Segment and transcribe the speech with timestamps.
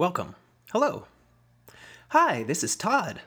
[0.00, 0.34] Welcome.
[0.72, 1.04] Hello.
[2.08, 3.20] Hi, this is Todd.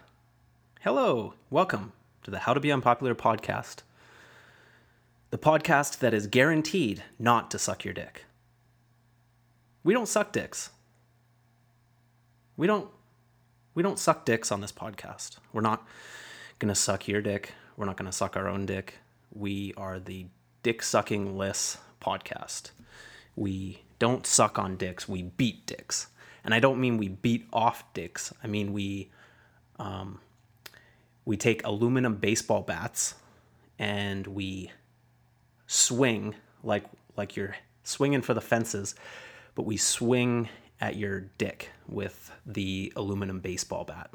[0.81, 1.35] Hello.
[1.51, 1.91] Welcome
[2.23, 3.83] to the How to Be Unpopular podcast.
[5.29, 8.25] The podcast that is guaranteed not to suck your dick.
[9.83, 10.71] We don't suck dicks.
[12.57, 12.89] We don't
[13.75, 15.37] we don't suck dicks on this podcast.
[15.53, 15.87] We're not
[16.57, 17.53] going to suck your dick.
[17.77, 18.95] We're not going to suck our own dick.
[19.31, 20.25] We are the
[20.63, 22.71] dick sucking less podcast.
[23.35, 26.07] We don't suck on dicks, we beat dicks.
[26.43, 28.33] And I don't mean we beat off dicks.
[28.43, 29.09] I mean we
[29.79, 30.19] um,
[31.25, 33.15] we take aluminum baseball bats
[33.79, 34.71] and we
[35.67, 36.85] swing like
[37.15, 38.95] like you're swinging for the fences,
[39.55, 40.49] but we swing
[40.81, 44.11] at your dick with the aluminum baseball bat.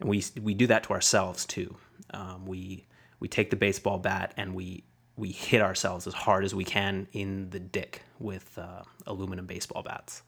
[0.00, 1.76] And we we do that to ourselves too.
[2.12, 2.84] Um, we
[3.20, 4.84] we take the baseball bat and we
[5.16, 9.82] we hit ourselves as hard as we can in the dick with uh, aluminum baseball
[9.82, 10.22] bats.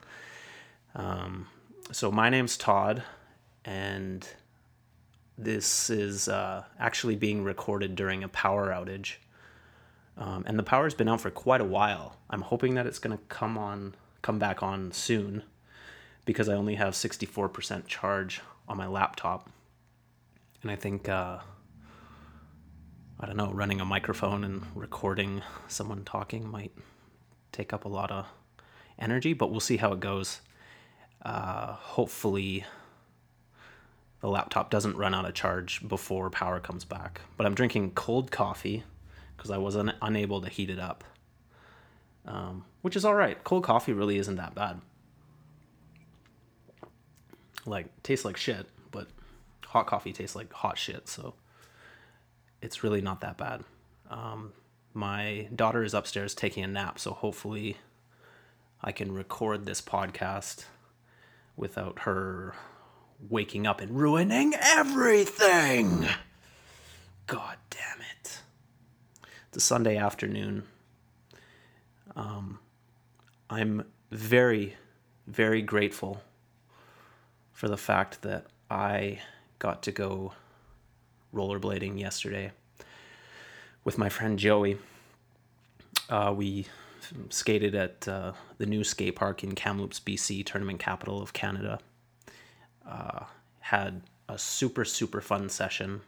[0.97, 1.47] Um,
[1.93, 3.03] so my name's Todd,
[3.65, 4.27] and
[5.37, 9.17] this is uh, actually being recorded during a power outage.
[10.17, 12.17] Um, and the power's been out for quite a while.
[12.31, 15.43] I'm hoping that it's going to come on, come back on soon,
[16.25, 19.51] because I only have 64% charge on my laptop,
[20.63, 21.39] and I think uh,
[23.21, 26.73] I don't know, running a microphone and recording someone talking might
[27.53, 28.27] take up a lot of
[28.99, 30.41] energy, but we'll see how it goes.
[31.27, 32.65] Uh, hopefully,
[34.21, 37.21] the laptop doesn't run out of charge before power comes back.
[37.37, 38.85] But I'm drinking cold coffee
[39.37, 41.03] because I was un- unable to heat it up,
[42.27, 43.43] um, which is all right.
[43.43, 44.81] Cold coffee really isn't that bad.
[47.67, 49.09] Like, tastes like shit, but
[49.65, 51.35] hot coffee tastes like hot shit, so
[52.63, 53.65] it's really not that bad.
[54.09, 54.53] Um,
[54.95, 57.79] my daughter is upstairs taking a nap, so hopefully
[58.81, 60.67] I can record this podcast
[61.57, 62.55] without her
[63.29, 66.07] waking up and ruining everything.
[67.27, 68.41] God damn it.
[69.49, 70.65] It's a Sunday afternoon.
[72.15, 72.59] Um,
[73.51, 74.77] I'm very,
[75.27, 76.23] very grateful
[77.53, 79.21] for the fact that I
[79.59, 80.33] got to go
[81.35, 82.53] rollerblading yesterday
[83.85, 84.79] with my friend Joey.
[86.09, 86.67] Uh, we
[87.31, 91.79] skated at uh, the new skate park in Kamloops, BC, tournament capital of Canada.
[92.89, 93.25] Uh,
[93.61, 96.01] had a super, super fun session.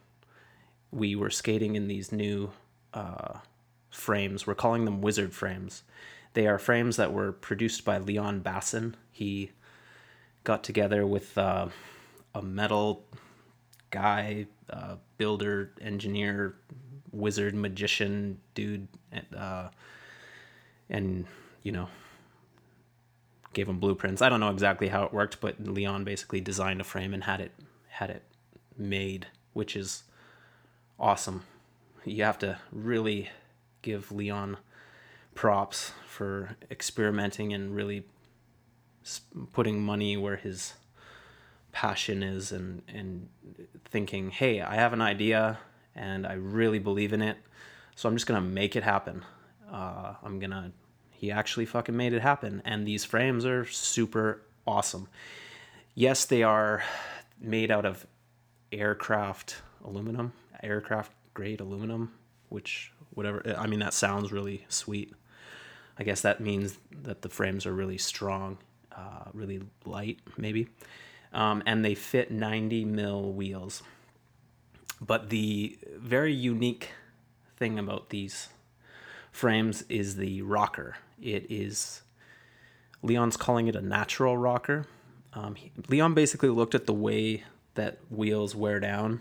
[0.90, 2.50] We were skating in these new
[2.94, 3.38] uh,
[3.90, 4.46] frames.
[4.46, 5.82] We're calling them wizard frames.
[6.34, 8.96] They are frames that were produced by Leon Basin.
[9.10, 9.50] He
[10.44, 11.68] got together with uh,
[12.34, 13.04] a metal
[13.90, 16.54] guy, uh, builder, engineer,
[17.12, 18.86] wizard, magician dude,
[19.36, 19.68] uh,
[20.90, 21.26] and
[21.62, 21.88] you know,
[23.52, 24.22] gave him blueprints.
[24.22, 27.40] I don't know exactly how it worked, but Leon basically designed a frame and had
[27.40, 27.52] it
[27.88, 28.22] had it
[28.76, 30.04] made, which is
[30.98, 31.44] awesome.
[32.04, 33.30] You have to really
[33.82, 34.58] give Leon
[35.34, 38.04] props for experimenting and really
[39.52, 40.74] putting money where his
[41.72, 43.28] passion is and and
[43.84, 45.58] thinking, "Hey, I have an idea
[45.94, 47.36] and I really believe in it.
[47.94, 49.24] So I'm just going to make it happen."
[49.70, 50.72] Uh, I'm to
[51.10, 55.08] he actually fucking made it happen and these frames are super awesome.
[55.94, 56.84] Yes, they are
[57.40, 58.06] made out of
[58.70, 62.12] aircraft aluminum, aircraft grade aluminum,
[62.50, 65.12] which whatever I mean that sounds really sweet.
[65.98, 68.58] I guess that means that the frames are really strong,
[68.92, 70.68] uh, really light, maybe,
[71.32, 73.82] um, and they fit 90 mil wheels.
[75.00, 76.90] But the very unique
[77.56, 78.48] thing about these
[79.38, 80.96] frames is the rocker.
[81.22, 82.02] It is
[83.02, 84.86] Leon's calling it a natural rocker.
[85.32, 87.44] Um, he, Leon basically looked at the way
[87.74, 89.20] that wheels wear down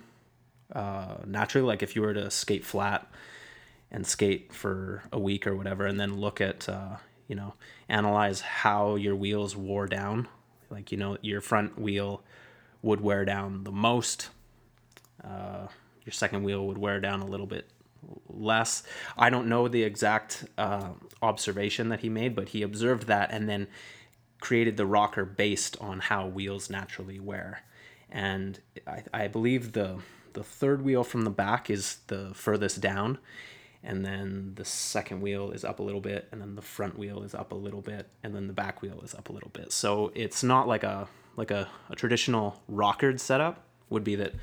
[0.74, 1.68] uh, naturally.
[1.68, 3.08] Like if you were to skate flat
[3.92, 7.54] and skate for a week or whatever, and then look at uh, you know
[7.88, 10.28] analyze how your wheels wore down.
[10.72, 12.24] Like you know your front wheel
[12.82, 14.30] would wear down the most.
[15.24, 15.68] Uh,
[16.04, 17.70] your second wheel would wear down a little bit
[18.28, 18.84] less.
[19.18, 20.90] I don't know the exact uh,
[21.22, 23.68] observation that he made, but he observed that and then
[24.40, 27.64] created the rocker based on how wheels naturally wear.
[28.10, 30.00] And I, I believe the
[30.34, 33.18] the third wheel from the back is the furthest down,
[33.84, 37.24] and then the second wheel is up a little bit, and then the front wheel
[37.24, 39.72] is up a little bit, and then the back wheel is up a little bit.
[39.72, 44.34] So it's not like a like a, a traditional rockered setup would be that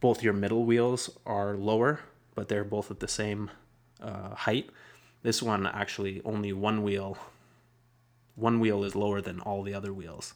[0.00, 2.00] both your middle wheels are lower
[2.36, 3.50] but they're both at the same
[4.00, 4.70] uh, height.
[5.22, 7.18] This one actually only one wheel
[8.36, 10.34] one wheel is lower than all the other wheels,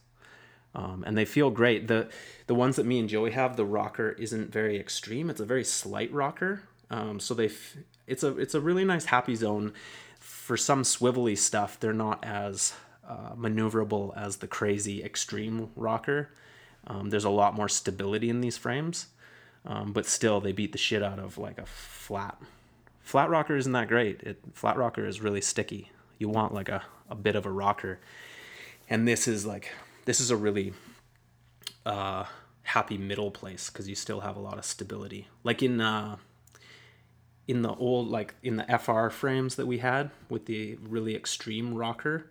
[0.75, 1.87] um, and they feel great.
[1.87, 2.09] the
[2.49, 5.31] The ones that me and Joey have, the rocker isn't very extreme.
[5.31, 7.77] It's a very slight rocker, um, so they f-
[8.07, 9.73] it's a it's a really nice happy zone.
[10.19, 12.75] For some swivelly stuff, they're not as
[13.07, 16.31] uh, maneuverable as the crazy extreme rocker.
[16.87, 19.07] Um, there's a lot more stability in these frames,
[19.65, 22.41] um, but still they beat the shit out of like a flat.
[23.03, 24.23] Flat rocker isn't that great.
[24.23, 25.91] It, flat rocker is really sticky.
[26.19, 27.99] You want like a, a bit of a rocker,
[28.89, 29.73] and this is like
[30.05, 30.73] this is a really
[31.85, 32.25] uh,
[32.63, 35.29] happy middle place because you still have a lot of stability.
[35.45, 36.17] Like in uh,
[37.49, 41.75] in the old like in the FR frames that we had with the really extreme
[41.75, 42.31] rocker,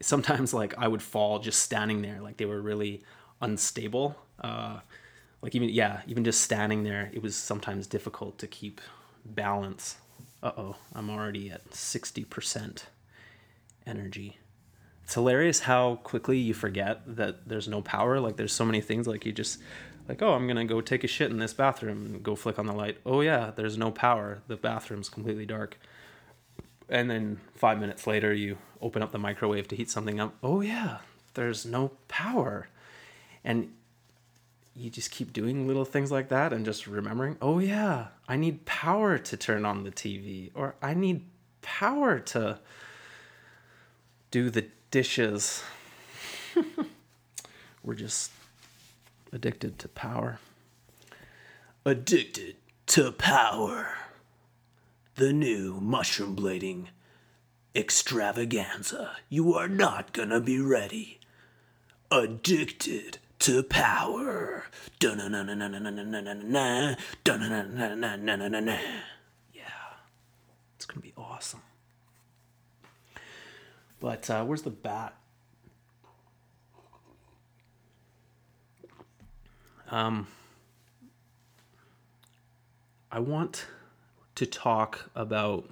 [0.00, 2.20] sometimes like I would fall just standing there.
[2.20, 3.02] Like they were really
[3.40, 4.16] unstable.
[4.40, 4.80] Uh,
[5.44, 8.80] like even yeah, even just standing there, it was sometimes difficult to keep
[9.26, 9.98] balance.
[10.42, 12.86] Uh oh, I'm already at sixty percent
[13.86, 14.38] energy.
[15.02, 18.20] It's hilarious how quickly you forget that there's no power.
[18.20, 19.60] Like there's so many things like you just
[20.08, 22.64] like oh I'm gonna go take a shit in this bathroom and go flick on
[22.64, 22.96] the light.
[23.04, 24.40] Oh yeah, there's no power.
[24.48, 25.78] The bathroom's completely dark.
[26.88, 30.36] And then five minutes later you open up the microwave to heat something up.
[30.42, 31.00] Oh yeah,
[31.34, 32.68] there's no power
[33.44, 33.74] and
[34.76, 38.64] you just keep doing little things like that and just remembering, oh yeah, I need
[38.64, 41.24] power to turn on the TV or I need
[41.62, 42.58] power to
[44.30, 45.62] do the dishes.
[47.84, 48.32] We're just
[49.32, 50.40] addicted to power.
[51.84, 52.56] Addicted
[52.86, 53.96] to power.
[55.16, 56.86] The new mushroom blading
[57.76, 59.16] extravaganza.
[59.28, 61.20] You are not gonna be ready.
[62.10, 64.64] Addicted to power.
[69.52, 69.62] Yeah.
[70.76, 71.60] It's going to be awesome.
[74.00, 75.14] But uh, where's the bat?
[79.90, 80.26] Um,
[83.12, 83.66] I want
[84.36, 85.68] to talk about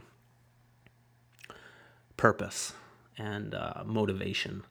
[2.19, 2.75] purpose
[3.17, 4.63] and uh, motivation.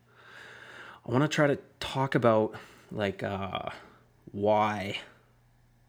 [1.04, 2.54] I want to try to talk about
[2.92, 3.70] like uh,
[4.32, 4.98] why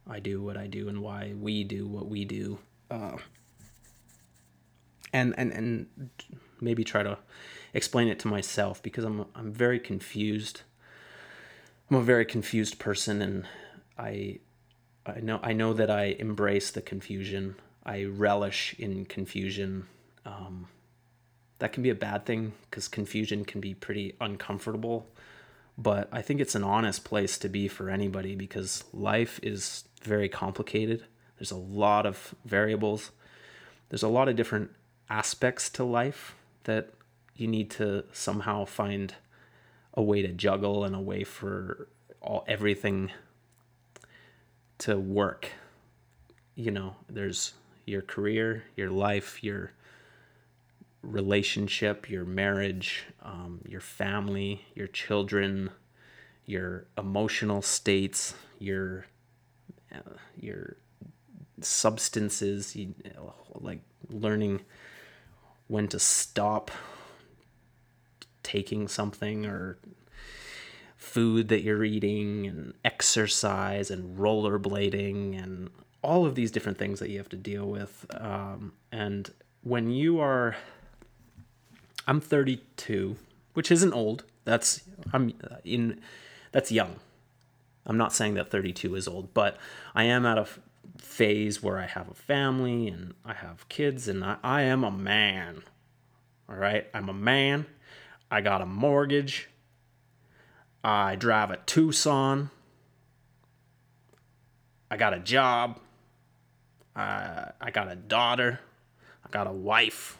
[0.08, 2.58] I do what I do and why we do what we do.
[2.90, 3.16] Uh,
[5.12, 6.10] and and and
[6.60, 7.18] maybe try to
[7.74, 10.62] explain it to myself because I'm I'm very confused.
[11.90, 13.46] I'm a very confused person and
[13.98, 14.38] I
[15.04, 17.56] I know I know that I embrace the confusion.
[17.84, 19.86] I relish in confusion.
[20.24, 20.68] Um,
[21.58, 25.06] that can be a bad thing because confusion can be pretty uncomfortable
[25.82, 30.28] but I think it's an honest place to be for anybody because life is very
[30.28, 31.04] complicated.
[31.38, 33.10] There's a lot of variables.
[33.88, 34.70] There's a lot of different
[35.10, 36.90] aspects to life that
[37.34, 39.14] you need to somehow find
[39.94, 41.88] a way to juggle and a way for
[42.20, 43.10] all everything
[44.78, 45.48] to work.
[46.54, 47.54] You know, there's
[47.86, 49.72] your career, your life, your
[51.02, 55.70] relationship, your marriage, um, your family, your children,
[56.46, 59.06] your emotional states, your
[59.94, 60.76] uh, your
[61.60, 62.94] substances, you,
[63.54, 64.60] like learning
[65.68, 66.70] when to stop
[68.42, 69.78] taking something or
[70.96, 75.70] food that you're eating and exercise and rollerblading and
[76.02, 78.06] all of these different things that you have to deal with.
[78.10, 79.30] Um, and
[79.62, 80.56] when you are
[82.06, 83.16] I'm 32,
[83.54, 84.24] which isn't old.
[84.44, 84.82] That's
[85.12, 86.00] I'm uh, in
[86.50, 86.96] that's young.
[87.86, 89.56] I'm not saying that 32 is old, but
[89.94, 90.46] I am at a
[90.98, 94.90] phase where I have a family and I have kids and I, I am a
[94.90, 95.62] man.
[96.48, 96.86] All right?
[96.94, 97.66] I'm a man.
[98.30, 99.48] I got a mortgage.
[100.84, 102.50] I drive a Tucson.
[104.90, 105.80] I got a job.
[106.94, 108.60] I, I got a daughter.
[109.24, 110.18] I got a wife.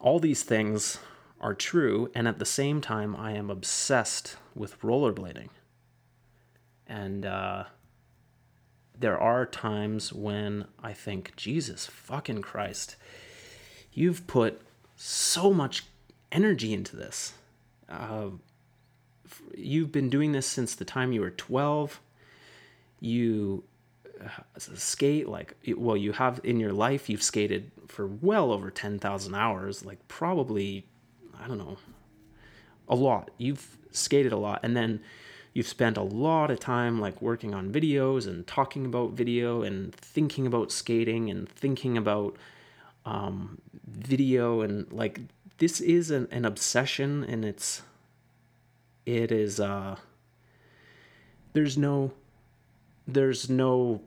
[0.00, 0.98] All these things
[1.40, 5.48] are true, and at the same time, I am obsessed with rollerblading.
[6.86, 7.64] And uh,
[8.98, 12.96] there are times when I think, Jesus fucking Christ,
[13.92, 14.60] you've put
[14.96, 15.84] so much
[16.32, 17.34] energy into this.
[17.88, 18.30] Uh,
[19.56, 22.00] you've been doing this since the time you were 12.
[23.00, 23.64] You
[24.56, 29.84] skate like well you have in your life you've skated for well over 10,000 hours
[29.84, 30.86] like probably
[31.42, 31.78] I don't know
[32.88, 33.30] a lot.
[33.38, 35.00] You've skated a lot and then
[35.54, 39.94] you've spent a lot of time like working on videos and talking about video and
[39.94, 42.36] thinking about skating and thinking about
[43.04, 45.20] um, video and like
[45.58, 47.82] this is an, an obsession and it's
[49.06, 49.96] it is uh
[51.52, 52.12] there's no
[53.06, 54.00] there's no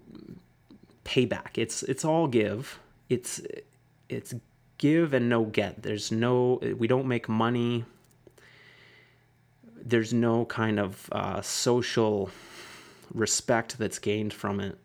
[1.04, 1.58] payback.
[1.58, 2.80] It's it's all give.
[3.10, 3.42] It's
[4.14, 4.34] it's
[4.78, 5.84] give and no get.
[5.84, 7.86] There's no we don't make money.
[9.86, 12.30] There's no kind of uh, social
[13.14, 14.78] respect that's gained from it.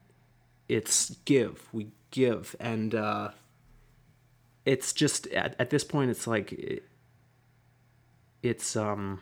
[0.68, 1.68] It's give.
[1.73, 2.56] We give.
[2.61, 3.30] And uh
[4.64, 6.85] it's just at, at this point it's like it,
[8.42, 9.20] it's um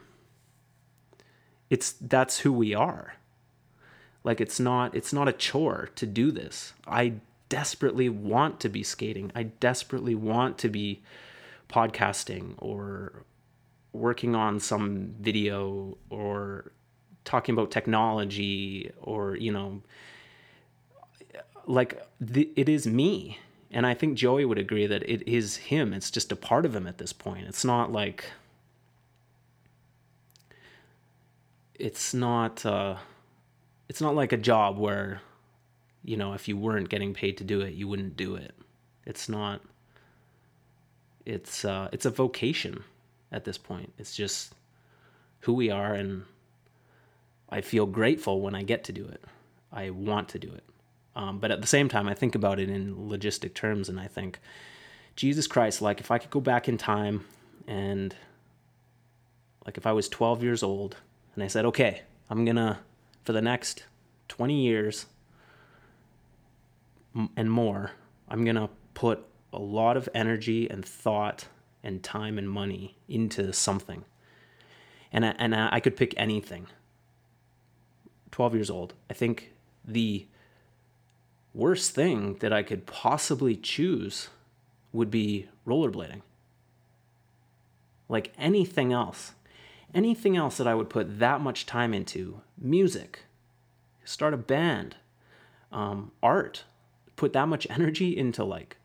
[1.70, 3.14] it's that's who we are.
[4.24, 6.72] Like it's not it's not a chore to do this.
[6.86, 7.14] I
[7.48, 9.32] desperately want to be skating.
[9.34, 11.02] I desperately want to be
[11.68, 13.24] podcasting or
[13.92, 16.72] working on some video or
[17.24, 19.82] talking about technology or you know
[21.66, 23.38] like it is me.
[23.72, 25.92] And i think joey would agree that it is him.
[25.92, 27.46] It's just a part of him at this point.
[27.46, 28.26] It's not like
[31.74, 32.96] it's not uh,
[33.88, 35.20] it's not like a job where
[36.06, 38.54] you know if you weren't getting paid to do it you wouldn't do it.
[39.04, 39.60] It's not
[41.24, 42.82] it's uh, it's a vocation
[43.32, 43.92] at this point.
[43.98, 44.54] It's just
[45.40, 46.24] who we are and
[47.48, 49.22] i feel grateful when i get to do it.
[49.72, 50.64] I want to do it.
[51.14, 54.06] Um, but at the same time i think about it in logistic terms and i
[54.08, 54.38] think
[55.14, 57.24] jesus christ like if i could go back in time
[57.66, 58.14] and
[59.64, 60.96] like if i was 12 years old
[61.36, 62.78] and I said, okay, I'm going to,
[63.24, 63.84] for the next
[64.28, 65.06] 20 years
[67.36, 67.92] and more,
[68.28, 71.46] I'm going to put a lot of energy and thought
[71.82, 74.04] and time and money into something.
[75.12, 76.66] And I, and I could pick anything.
[78.32, 78.94] 12 years old.
[79.08, 79.52] I think
[79.84, 80.26] the
[81.54, 84.28] worst thing that I could possibly choose
[84.92, 86.22] would be rollerblading.
[88.08, 89.32] Like anything else
[89.96, 93.24] anything else that I would put that much time into, music,
[94.04, 94.96] start a band,
[95.72, 96.64] um, art,
[97.16, 98.76] put that much energy into like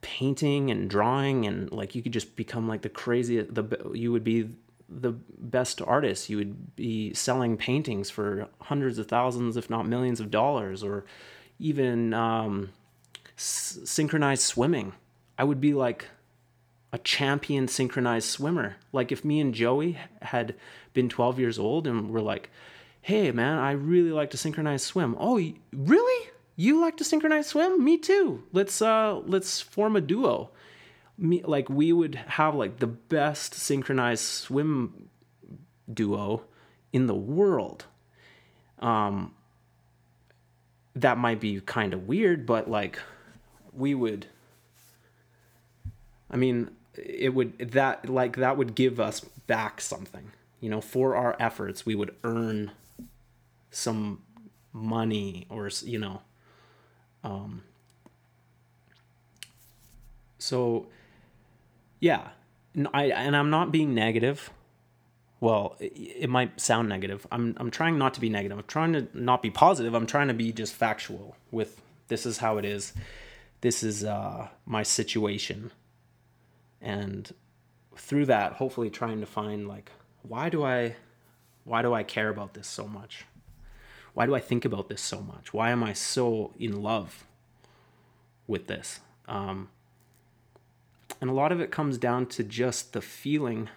[0.00, 4.24] painting and drawing and like you could just become like the craziest the you would
[4.24, 4.48] be
[4.88, 10.20] the best artist you would be selling paintings for hundreds of thousands if not millions
[10.20, 11.06] of dollars or
[11.58, 12.68] even um,
[13.36, 14.92] synchronized swimming
[15.38, 16.06] i would be like
[16.94, 18.76] a champion synchronized swimmer.
[18.92, 20.54] Like if me and Joey had
[20.92, 22.50] been 12 years old and we're like,
[23.02, 26.30] "Hey man, I really like to synchronize swim." "Oh, really?
[26.56, 27.82] You like to synchronize swim?
[27.82, 28.44] Me too.
[28.52, 30.50] Let's uh let's form a duo."
[31.16, 35.08] Me like we would have like the best synchronized swim
[35.92, 36.42] duo
[36.92, 37.86] in the world.
[38.78, 39.34] Um
[40.96, 42.98] that might be kind of weird, but like
[43.72, 44.26] we would
[46.30, 50.32] I mean, it would that like that would give us back something
[50.64, 52.70] you know for our efforts we would earn
[53.70, 54.22] some
[54.72, 56.22] money or you know
[57.24, 57.62] um
[60.38, 60.86] so
[62.00, 62.28] yeah
[62.74, 64.50] and i and i'm not being negative.
[65.40, 67.26] Well it, it might sound negative.
[67.32, 68.58] I'm i'm trying not to be negative.
[68.58, 69.94] I'm trying to not be positive.
[69.94, 72.92] I'm trying to be just factual with this is how it is.
[73.62, 75.70] This is uh my situation.
[76.80, 77.32] And
[77.96, 79.90] through that hopefully trying to find like
[80.22, 80.96] why do i
[81.64, 83.24] why do i care about this so much
[84.14, 85.52] why do i think about this so much?
[85.52, 87.24] Why am i so in love
[88.46, 89.00] with this?
[89.26, 89.68] Um,
[91.20, 93.68] and a lot of it comes down to just the feeling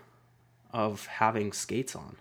[0.72, 2.18] of having skates on.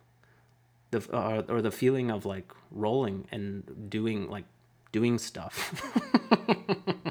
[0.90, 4.44] The uh, or the feeling of like rolling and doing like
[4.92, 5.92] doing stuff.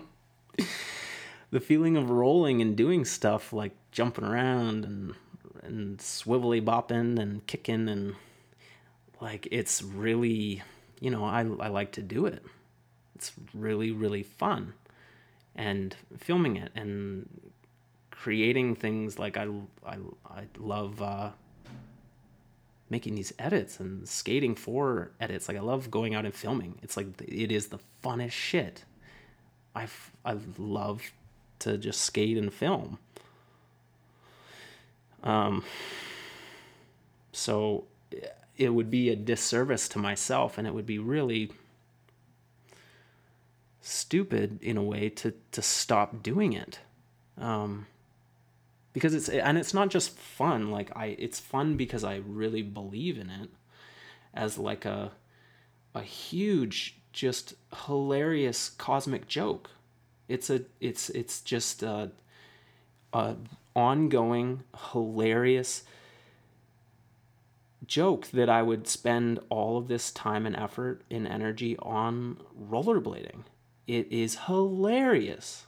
[1.56, 5.16] The feeling of rolling and doing stuff like jumping around and
[5.64, 8.16] and swivelly bopping and kicking and
[9.22, 10.64] like it's really
[11.00, 12.44] you know I I like to do it.
[13.16, 14.74] It's really really fun.
[15.56, 17.30] And filming it and
[18.12, 19.48] creating things like I
[19.86, 21.32] I I love uh
[22.90, 25.48] making these edits and skating for edits.
[25.48, 26.78] Like I love going out and filming.
[26.82, 28.86] It's like it is the funnest shit.
[29.75, 29.88] I
[30.24, 31.02] I love
[31.60, 33.00] to just skate and film.
[35.24, 35.64] Um,
[37.32, 37.86] so
[38.58, 41.52] it would be a disservice to myself, and it would be really
[43.82, 46.80] stupid in a way to to stop doing it.
[47.38, 47.88] Um,
[48.94, 50.72] because it's and it's not just fun.
[50.72, 53.50] Like I, it's fun because I really believe in it
[54.34, 55.12] as like a
[55.94, 57.54] a huge, just
[57.86, 59.70] hilarious cosmic joke
[60.28, 62.12] it's a it's it's just a,
[63.14, 63.36] a
[63.76, 65.84] ongoing hilarious
[67.88, 72.38] joke that I would spend all of this time and effort and energy on
[72.70, 73.44] rollerblading.
[73.88, 75.65] It is hilarious.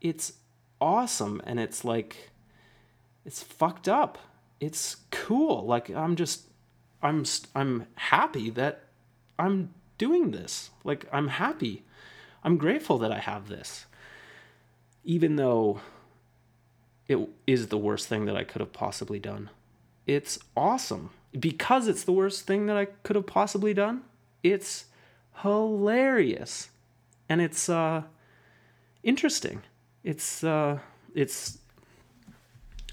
[0.00, 0.34] It's
[0.80, 2.30] awesome and it's like
[3.24, 4.18] it's fucked up.
[4.60, 5.64] It's cool.
[5.64, 6.46] Like I'm just
[7.02, 8.84] I'm I'm happy that
[9.38, 10.70] I'm doing this.
[10.84, 11.84] Like I'm happy.
[12.44, 13.86] I'm grateful that I have this.
[15.04, 15.80] Even though
[17.08, 19.50] it is the worst thing that I could have possibly done.
[20.06, 21.10] It's awesome.
[21.38, 24.02] Because it's the worst thing that I could have possibly done,
[24.42, 24.86] it's
[25.42, 26.68] hilarious.
[27.28, 28.02] And it's uh
[29.02, 29.62] interesting.
[30.04, 30.80] It's uh
[31.14, 31.58] it's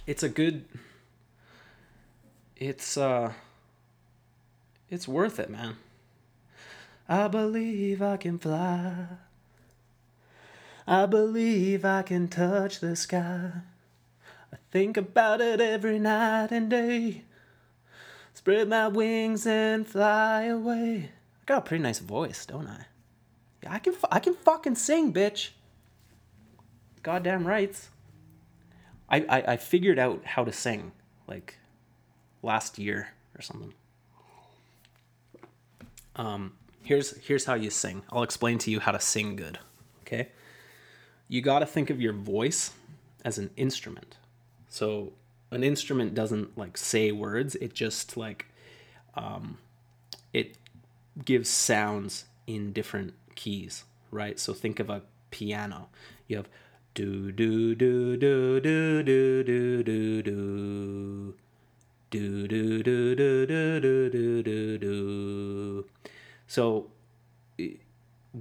[0.08, 0.66] it's a good
[2.56, 3.34] it's uh
[4.90, 5.76] it's worth it, man.
[7.08, 9.08] I believe I can fly.
[10.88, 13.52] I believe I can touch the sky.
[14.52, 17.24] I think about it every night and day.
[18.40, 21.10] Spread my wings and fly away.
[21.42, 22.86] I got a pretty nice voice, don't I?
[23.62, 25.50] Yeah, I can I can fucking sing, bitch.
[27.04, 27.90] Goddamn rights.
[29.10, 30.94] I, I, I figured out how to sing
[31.28, 31.58] like
[32.42, 33.74] last year or something.
[36.16, 38.04] Um, here's here's how you sing.
[38.10, 39.60] I'll explain to you how to sing good.
[40.04, 40.30] Okay?
[41.28, 42.72] You got to think of your voice
[43.26, 44.16] as an instrument.
[44.70, 45.12] So
[45.52, 48.46] an instrument doesn't like say words, it just like
[49.16, 49.58] um
[50.34, 50.58] it
[51.26, 54.40] gives sounds in different keys, right?
[54.40, 55.90] So think of a piano.
[56.28, 56.50] You have
[56.94, 60.24] do do do do do do do do do
[62.12, 65.86] do do do do do do do do do.
[66.48, 66.88] So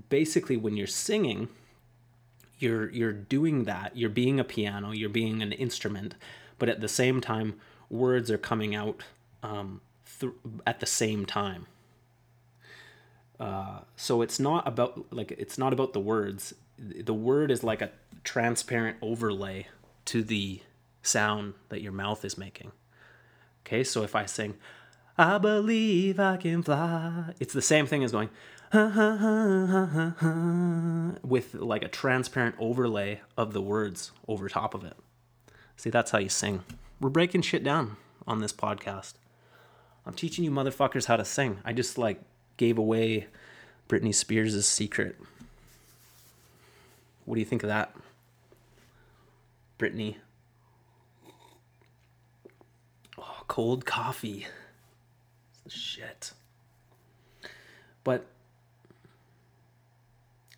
[0.09, 1.49] basically when you're singing,
[2.59, 3.97] you're you're doing that.
[3.97, 6.15] You're being a piano, you're being an instrument,
[6.59, 7.55] but at the same time
[7.91, 9.05] words are coming out
[9.43, 9.81] um,
[10.21, 10.33] th-
[10.67, 11.67] at the same time.
[13.41, 16.55] Uh, so it's not about like it's not about the words.
[16.79, 17.91] The word is like a
[18.25, 19.69] transparent overlay
[20.07, 20.61] to the
[21.03, 22.73] sound that your mouth is making.
[23.65, 24.57] Okay, so if I sing,
[25.17, 28.31] I believe I can fly, it's the same thing as going,
[31.23, 34.97] with like a transparent overlay of the words over top of it.
[35.79, 36.65] See, that's how you sing.
[37.01, 39.15] We're breaking shit down on this podcast.
[40.05, 41.61] I'm teaching you motherfuckers how to sing.
[41.65, 42.21] I just like
[42.57, 43.29] gave away
[43.89, 45.15] Britney Spears' secret.
[47.25, 47.95] What do you think of that?
[49.79, 50.17] Britney
[53.17, 54.49] Oh, cold coffee.
[55.53, 56.33] It's the shit.
[58.03, 58.27] But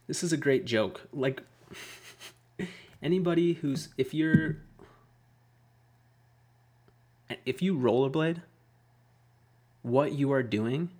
[0.06, 1.02] this is a great joke.
[1.12, 1.42] Like
[3.02, 4.56] anybody who's if you're
[7.44, 8.42] if you rollerblade,
[9.82, 10.90] what you are doing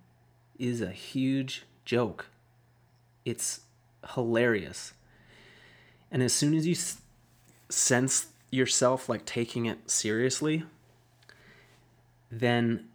[0.59, 2.27] is a huge joke.
[3.25, 3.61] It's
[4.15, 4.93] hilarious.
[6.11, 6.75] And as soon as you
[7.69, 10.65] sense yourself like taking it seriously,
[12.31, 12.89] then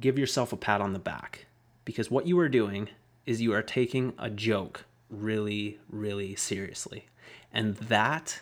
[0.00, 1.46] give yourself a pat on the back
[1.84, 2.88] because what you are doing
[3.24, 7.06] is you are taking a joke really, really seriously.
[7.52, 8.40] And that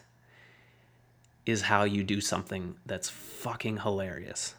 [1.46, 4.54] is how you do something that's fucking hilarious.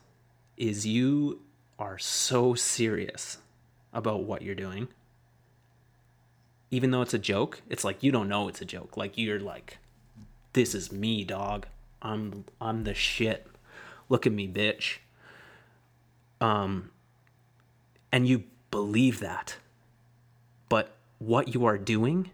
[0.57, 1.41] Is you
[1.77, 3.39] are so serious
[3.93, 4.87] about what you're doing.
[6.71, 8.97] Even though it's a joke, it's like you don't know it's a joke.
[8.97, 9.77] Like you're like
[10.53, 11.67] this is me, dog.
[12.01, 13.47] I'm I'm the shit.
[14.09, 14.99] Look at me, bitch
[16.41, 16.91] um,
[18.11, 19.57] and you believe that.
[20.69, 22.31] But what you are doing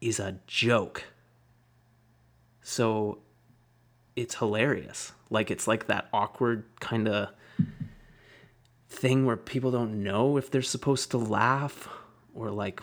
[0.00, 1.04] is a joke.
[2.68, 3.18] So
[4.16, 5.12] it's hilarious.
[5.30, 7.28] Like it's like that awkward kind of
[8.88, 11.88] thing where people don't know if they're supposed to laugh
[12.34, 12.82] or like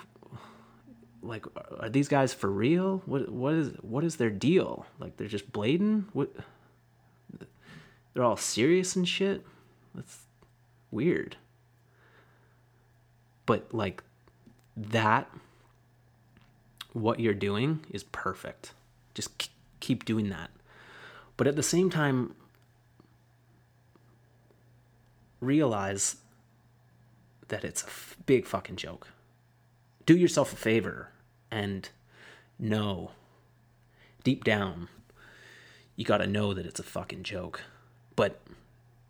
[1.22, 1.46] like
[1.82, 3.02] are these guys for real?
[3.06, 4.86] What what is what is their deal?
[5.00, 6.06] Like they're just blading?
[6.14, 6.34] What
[8.14, 9.46] they're all serious and shit?
[9.94, 10.20] That's
[10.92, 11.36] weird.
[13.46, 14.02] But like
[14.78, 15.30] that
[16.94, 18.72] what you're doing is perfect.
[19.14, 19.50] Just
[19.84, 20.50] keep doing that.
[21.38, 22.36] But at the same time
[25.40, 26.18] realize
[27.50, 29.10] that it's a f- big fucking joke.
[30.06, 31.10] Do yourself a favor
[31.52, 31.90] and
[32.58, 33.12] know
[34.24, 34.88] deep down
[35.96, 37.62] you got to know that it's a fucking joke.
[38.16, 38.42] But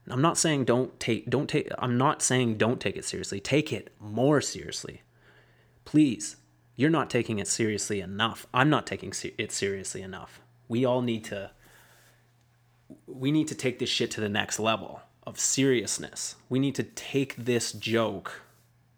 [0.09, 3.39] I'm not saying don't take don't take I'm not saying don't take it seriously.
[3.39, 5.01] Take it more seriously.
[5.85, 6.37] Please.
[6.75, 8.47] You're not taking it seriously enough.
[8.51, 10.41] I'm not taking it seriously enough.
[10.73, 11.51] We all need to
[13.05, 16.35] we need to take this shit to the next level of seriousness.
[16.49, 18.41] We need to take this joke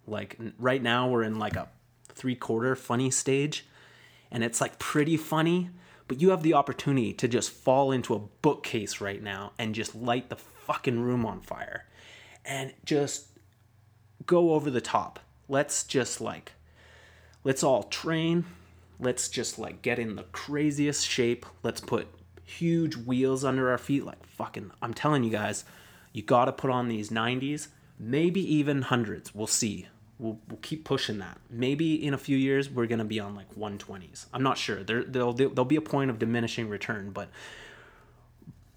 [0.08, 1.68] like right now we're in like a
[2.08, 3.66] three quarter funny stage
[4.32, 5.70] and it's like pretty funny,
[6.08, 9.94] but you have the opportunity to just fall into a bookcase right now and just
[9.94, 11.88] light the fucking room on fire
[12.46, 13.26] and just
[14.26, 15.20] go over the top.
[15.50, 16.54] Let's just like
[17.44, 18.46] let's all train.
[19.00, 21.46] Let's just like get in the craziest shape.
[21.64, 22.08] Let's put
[22.44, 25.66] huge wheels under our feet like fucking I'm telling you guys,
[26.14, 27.68] you got to put on these 90s,
[28.00, 29.34] maybe even hundreds.
[29.34, 29.88] We'll see.
[30.18, 31.40] We'll, we'll keep pushing that.
[31.50, 34.28] Maybe in a few years we're gonna be on like 120s.
[34.34, 34.84] I'm not sure.
[34.84, 37.30] There there'll there'll be a point of diminishing return, but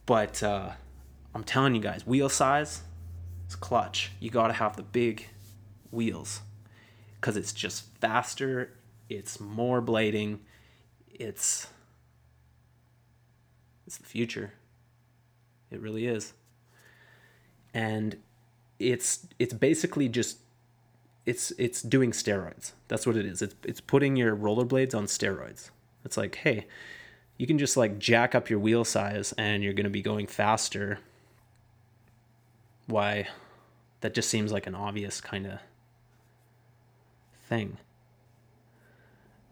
[0.06, 0.70] but uh,
[1.34, 2.82] I'm telling you guys, wheel size,
[3.44, 4.12] it's clutch.
[4.18, 5.28] You gotta have the big
[5.90, 6.40] wheels
[7.20, 8.72] because it's just faster.
[9.08, 10.38] It's more blading.
[11.12, 11.68] It's
[13.86, 14.52] it's the future.
[15.70, 16.34] It really is.
[17.72, 18.16] And
[18.78, 20.38] it's it's basically just
[21.26, 22.72] it's it's doing steroids.
[22.88, 23.42] That's what it is.
[23.42, 25.70] It's it's putting your rollerblades on steroids.
[26.04, 26.66] It's like, hey,
[27.36, 30.26] you can just like jack up your wheel size and you're going to be going
[30.26, 30.98] faster.
[32.86, 33.28] Why?
[34.00, 35.58] That just seems like an obvious kind of
[37.48, 37.78] thing.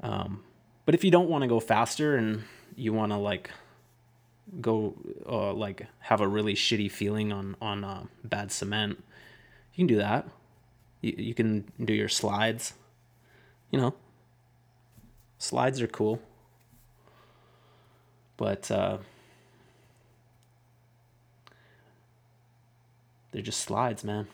[0.02, 0.42] Um,
[0.84, 2.44] but if you don't want to go faster and
[2.76, 3.50] you want to like
[4.60, 4.94] go
[5.28, 9.02] uh, like have a really shitty feeling on on uh, bad cement,
[9.74, 10.28] you can do that.
[11.00, 12.74] You, you can do your slides.
[13.70, 13.94] You know,
[15.38, 16.20] slides are cool.
[18.36, 18.98] But uh,
[23.32, 24.28] they're just slides, man.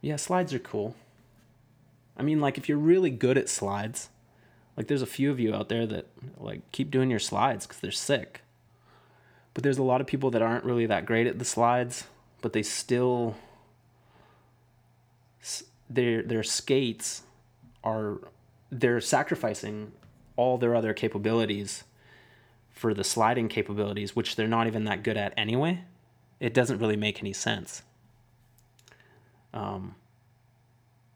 [0.00, 0.94] Yeah, slides are cool.
[2.16, 4.08] I mean, like, if you're really good at slides,
[4.76, 6.06] like, there's a few of you out there that,
[6.36, 8.42] like, keep doing your slides because they're sick.
[9.54, 12.04] But there's a lot of people that aren't really that great at the slides,
[12.40, 13.36] but they still
[15.90, 17.22] their their skates
[17.82, 18.18] are
[18.70, 19.92] they're sacrificing
[20.36, 21.84] all their other capabilities
[22.70, 25.82] for the sliding capabilities, which they're not even that good at anyway.
[26.38, 27.82] It doesn't really make any sense.
[29.54, 29.94] Um,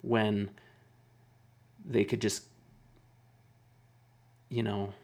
[0.01, 0.51] when
[1.85, 2.45] they could just,
[4.49, 4.95] you know,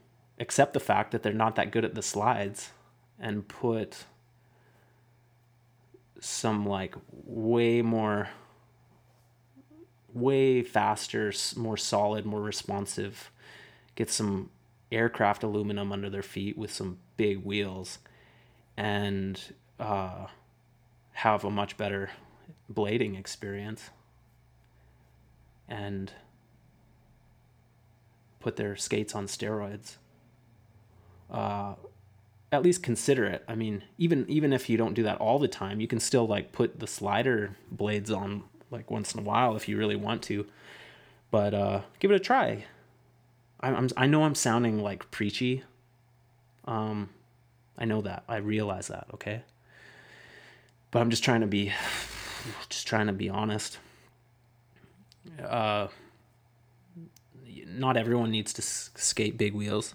[0.41, 2.71] accept the fact that they're not that good at the slides
[3.19, 4.05] and put
[6.21, 8.29] some like way more
[10.13, 13.31] way faster more solid more responsive
[13.95, 14.51] get some
[14.91, 17.99] aircraft aluminum under their feet with some big wheels
[18.77, 20.27] and uh,
[21.13, 22.11] have a much better
[22.73, 23.91] blading experience
[25.69, 26.13] and
[28.41, 29.97] put their skates on steroids
[31.31, 31.75] uh,
[32.51, 33.45] at least consider it.
[33.47, 36.27] I mean, even even if you don't do that all the time, you can still
[36.27, 40.23] like put the slider blades on like once in a while if you really want
[40.25, 40.47] to.
[41.31, 42.65] But uh, give it a try.
[43.61, 45.65] I'm, I'm I know I'm sounding like preachy.
[46.65, 47.11] Um,
[47.77, 48.25] I know that.
[48.29, 49.09] I realize that.
[49.15, 49.43] Okay.
[50.91, 51.71] But I'm just trying to be,
[52.69, 53.79] just trying to be honest.
[55.43, 55.89] Uh,
[57.67, 59.95] not everyone needs to skate big wheels,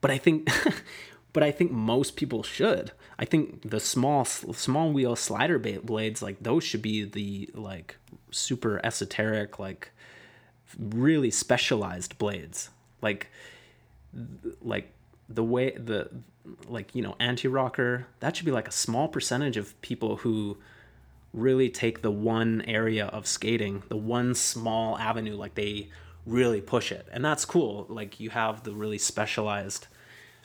[0.00, 0.48] but I think
[1.32, 2.92] but I think most people should.
[3.18, 7.96] I think the small small wheel slider blades like those should be the like
[8.30, 9.90] super esoteric like
[10.78, 12.70] really specialized blades.
[13.00, 13.28] Like
[14.60, 14.92] like
[15.28, 16.10] the way the
[16.66, 20.58] like you know anti-rocker that should be like a small percentage of people who
[21.32, 25.88] really take the one area of skating, the one small avenue like they
[26.26, 27.06] really push it.
[27.10, 27.86] And that's cool.
[27.88, 29.86] Like you have the really specialized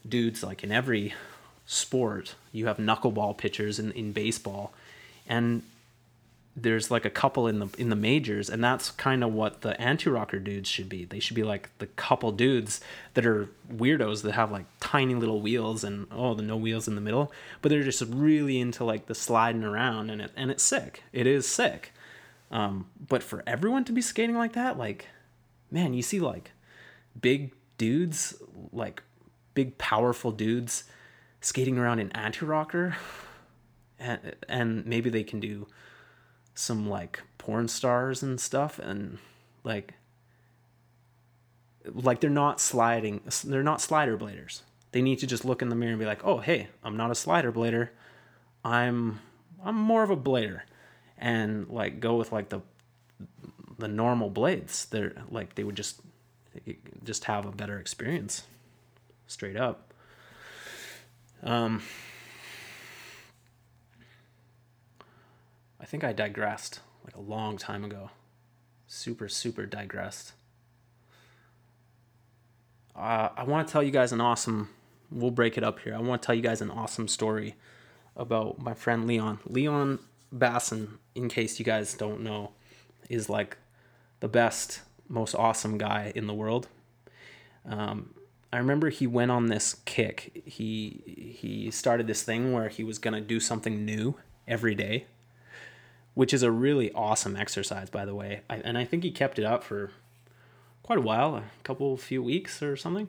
[0.08, 1.13] dudes like in every
[1.65, 4.73] sport you have knuckleball pitchers in, in baseball
[5.28, 5.62] and
[6.60, 9.80] there's like a couple in the in the majors and that's kind of what the
[9.80, 11.06] anti-rocker dudes should be.
[11.06, 12.82] They should be like the couple dudes
[13.13, 16.96] that are weirdos that have like tiny little wheels and oh the no wheels in
[16.96, 20.63] the middle but they're just really into like the sliding around and it and it's
[20.63, 21.04] sick.
[21.13, 21.93] It is sick.
[22.50, 25.06] Um, but for everyone to be skating like that like
[25.70, 26.52] man you see like
[27.22, 28.36] big dudes
[28.72, 29.04] like
[29.54, 30.86] big powerful dudes
[31.39, 32.96] skating around in anti-rocker
[34.00, 35.67] and and maybe they can do
[36.58, 39.20] some like porn stars and stuff and
[39.63, 39.93] like
[41.93, 44.62] like they're not sliding they're not slider bladers.
[44.91, 47.12] They need to just look in the mirror and be like oh hey i'm not
[47.12, 47.89] a slider blader.
[48.65, 49.20] I'm
[49.63, 50.62] i'm more of a blader.
[51.17, 52.62] And like go with like the
[53.78, 54.86] the normal blades.
[54.86, 56.02] They're like they would just
[57.04, 58.43] just have a better experience.
[59.28, 59.93] Straight up.
[61.43, 61.84] Um,
[65.88, 68.12] think I digressed like a long time ago.
[68.88, 70.34] Super, super digressed.
[72.93, 74.69] Uh, I want to tell you guys an awesome.
[75.10, 75.95] We'll break it up here.
[75.95, 77.56] I want to tell you guys an awesome story
[78.17, 79.39] about my friend Leon.
[79.45, 80.00] Leon
[80.38, 82.52] Basin, in case you guys don't know,
[83.10, 83.58] is like
[84.19, 86.67] the best, most awesome guy in the world.
[87.65, 88.13] Um,
[88.52, 90.43] I remember he went on this kick.
[90.45, 94.15] He he started this thing where he was gonna do something new
[94.47, 95.06] every day,
[96.17, 98.41] which is a really awesome exercise, by the way.
[98.49, 99.91] I, and I think he kept it up for
[100.82, 103.08] quite a while, a couple few weeks or something.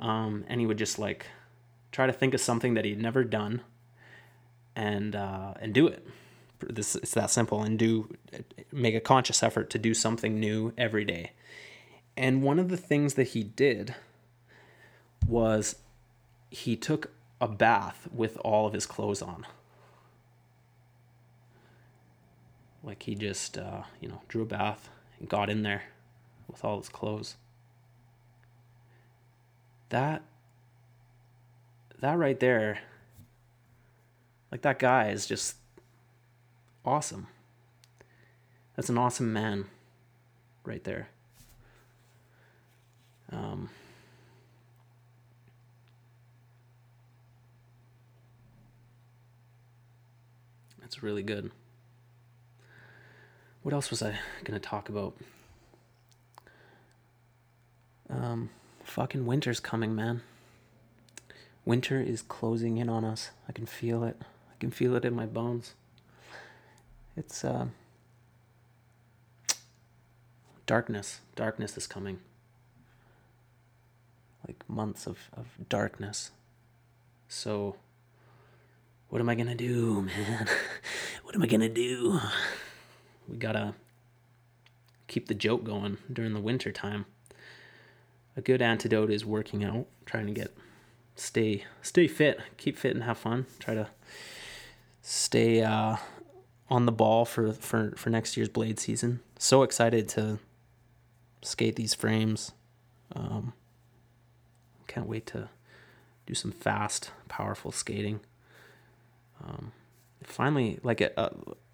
[0.00, 1.26] Um, and he would just like
[1.92, 3.60] try to think of something that he'd never done,
[4.74, 6.06] and uh, and do it.
[6.60, 8.16] This it's that simple, and do
[8.72, 11.32] make a conscious effort to do something new every day.
[12.16, 13.94] And one of the things that he did
[15.26, 15.76] was
[16.48, 19.44] he took a bath with all of his clothes on.
[22.86, 25.82] Like he just, uh, you know, drew a bath and got in there
[26.48, 27.36] with all his clothes.
[29.90, 30.22] That,
[32.00, 32.78] that right there,
[34.50, 35.56] like that guy is just
[36.84, 37.26] awesome.
[38.76, 39.66] That's an awesome man
[40.64, 41.08] right there.
[43.32, 43.68] Um,
[50.86, 51.50] That's really good.
[53.66, 55.16] What else was I gonna talk about?
[58.08, 58.50] Um,
[58.84, 60.22] fucking winter's coming, man.
[61.64, 63.30] Winter is closing in on us.
[63.48, 64.18] I can feel it.
[64.22, 65.74] I can feel it in my bones.
[67.16, 67.66] It's uh
[70.66, 71.18] darkness.
[71.34, 72.20] Darkness is coming.
[74.46, 76.30] Like months of, of darkness.
[77.26, 77.74] So
[79.08, 80.46] what am I gonna do, man?
[81.24, 82.20] what am I gonna do?
[83.28, 83.74] We gotta
[85.08, 87.06] keep the joke going during the winter time.
[88.36, 90.54] A good antidote is working out, trying to get
[91.14, 93.46] stay stay fit, keep fit and have fun.
[93.58, 93.88] Try to
[95.02, 95.96] stay uh,
[96.68, 99.20] on the ball for, for for next year's blade season.
[99.38, 100.38] So excited to
[101.42, 102.52] skate these frames.
[103.14, 103.52] Um,
[104.86, 105.48] can't wait to
[106.26, 108.20] do some fast, powerful skating.
[109.42, 109.72] Um,
[110.22, 111.28] finally, like uh,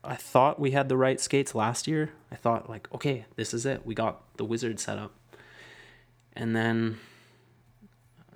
[0.04, 2.10] I thought we had the right skates last year.
[2.30, 3.86] I thought like, okay, this is it.
[3.86, 5.14] We got the wizard set up,
[6.34, 6.98] and then,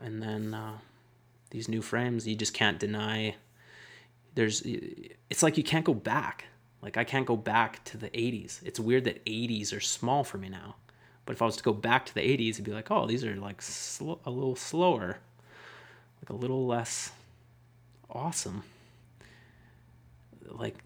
[0.01, 0.79] and then uh,
[1.51, 3.37] these new frames, you just can't deny.
[4.35, 6.45] There's, it's like you can't go back.
[6.83, 8.63] Like I can't go back to the '80s.
[8.63, 10.77] It's weird that '80s are small for me now.
[11.25, 13.25] But if I was to go back to the '80s, it'd be like, oh, these
[13.25, 15.19] are like sl- a little slower,
[16.23, 17.11] like a little less
[18.09, 18.63] awesome
[20.51, 20.77] like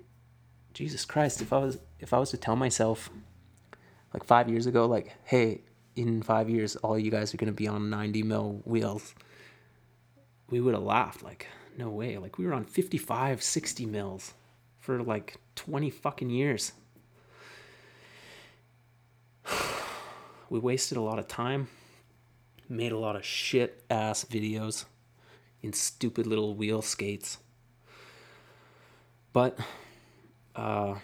[0.80, 3.10] Jesus Christ, if I was if I was to tell myself
[4.14, 5.60] like five years ago, like, hey,
[5.94, 9.14] in five years all you guys are gonna be on 90 mil wheels,
[10.48, 12.16] we would have laughed, like, no way.
[12.16, 14.32] Like we were on 55, 60 mils
[14.78, 16.72] for like 20 fucking years.
[20.48, 21.68] we wasted a lot of time,
[22.70, 24.86] made a lot of shit ass videos
[25.60, 27.36] in stupid little wheel skates.
[29.34, 29.58] But
[30.56, 30.96] uh,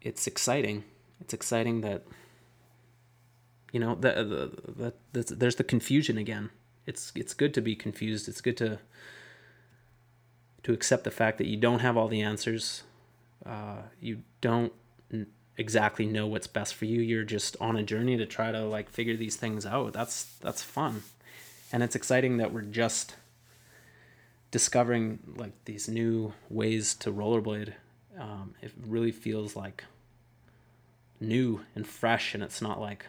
[0.00, 0.84] it's exciting.
[1.20, 2.04] It's exciting that
[3.72, 6.50] you know that the, the, the, there's the confusion again.
[6.86, 8.28] It's it's good to be confused.
[8.28, 8.78] It's good to
[10.62, 12.82] to accept the fact that you don't have all the answers.
[13.44, 14.72] Uh, you don't
[15.56, 17.00] exactly know what's best for you.
[17.00, 19.92] You're just on a journey to try to like figure these things out.
[19.92, 21.02] That's that's fun,
[21.72, 23.14] and it's exciting that we're just
[24.50, 27.74] discovering like these new ways to rollerblade.
[28.20, 29.84] Um, it really feels like
[31.18, 33.06] new and fresh, and it's not like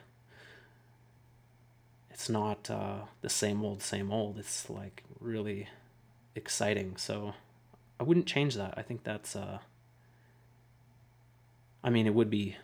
[2.10, 4.40] it's not uh, the same old, same old.
[4.40, 5.68] It's like really
[6.36, 6.96] exciting.
[6.98, 7.34] So
[8.00, 8.74] I wouldn't change that.
[8.78, 9.36] I think that's.
[9.36, 9.60] Uh,
[11.84, 12.56] I mean, it would be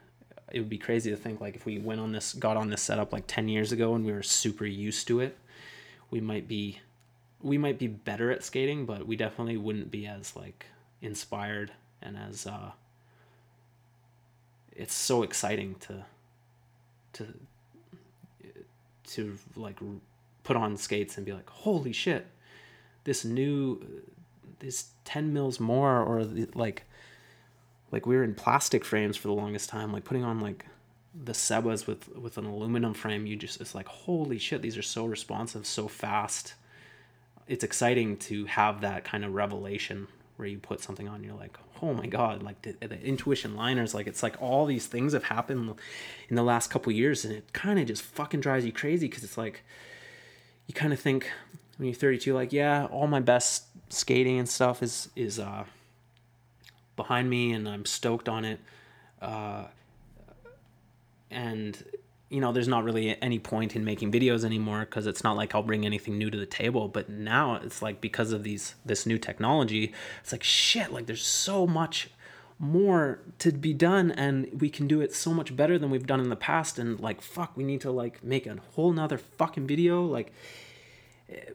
[0.51, 2.81] it would be crazy to think like if we went on this got on this
[2.81, 5.37] setup like 10 years ago and we were super used to it
[6.09, 6.79] we might be
[7.41, 10.65] we might be better at skating, but we definitely wouldn't be as like
[11.01, 12.71] inspired and as uh
[14.75, 16.05] it's so exciting to
[17.13, 17.25] to
[19.03, 19.79] to like
[20.43, 22.27] put on skates and be like holy shit
[23.03, 23.81] this new
[24.59, 26.83] this 10 mils more or like
[27.91, 30.65] like we were in plastic frames for the longest time like putting on like
[31.23, 34.83] the sebas with with an aluminum frame you just it's like holy shit these are
[34.83, 36.53] so responsive so fast.
[37.47, 40.07] It's exciting to have that kind of revelation
[40.37, 43.93] where you put something on, you're like, oh my god, like the, the intuition liners,
[43.93, 45.75] like it's like all these things have happened
[46.29, 49.23] in the last couple years, and it kind of just fucking drives you crazy because
[49.23, 49.63] it's like
[50.67, 51.29] you kind of think
[51.77, 55.65] when you're 32, like yeah, all my best skating and stuff is is uh,
[56.95, 58.59] behind me, and I'm stoked on it,
[59.21, 59.65] uh,
[61.31, 61.83] and
[62.29, 65.55] you know, there's not really any point in making videos anymore because it's not like
[65.55, 66.87] I'll bring anything new to the table.
[66.87, 70.91] But now it's like because of these this new technology, it's like shit.
[70.91, 72.09] Like there's so much
[72.59, 76.19] more to be done, and we can do it so much better than we've done
[76.19, 76.77] in the past.
[76.77, 80.03] And like fuck, we need to like make a whole nother fucking video.
[80.03, 80.33] Like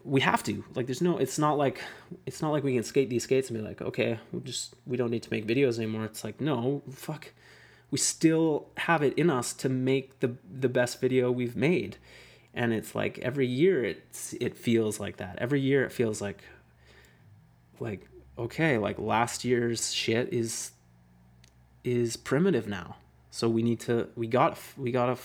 [0.05, 0.65] we have to.
[0.75, 1.19] Like there's no.
[1.19, 1.83] It's not like
[2.25, 4.97] it's not like we can skate these skates and be like, okay, we just we
[4.97, 6.07] don't need to make videos anymore.
[6.07, 7.29] It's like no, fuck
[7.93, 11.99] we still have it in us to make the the best video we've made.
[12.53, 15.39] And it's like every year it's it feels like that.
[15.39, 16.43] Every year it feels like
[17.79, 20.73] like okay like last year's shit is
[21.85, 22.97] is primitive now.
[23.31, 25.17] So we need to we got we gotta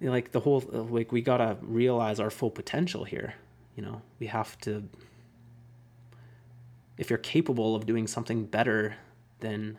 [0.00, 3.34] like the whole like we gotta realize our full potential here
[3.76, 4.02] you know?
[4.18, 4.88] We have to
[6.96, 8.96] if you're capable of doing something better
[9.40, 9.78] than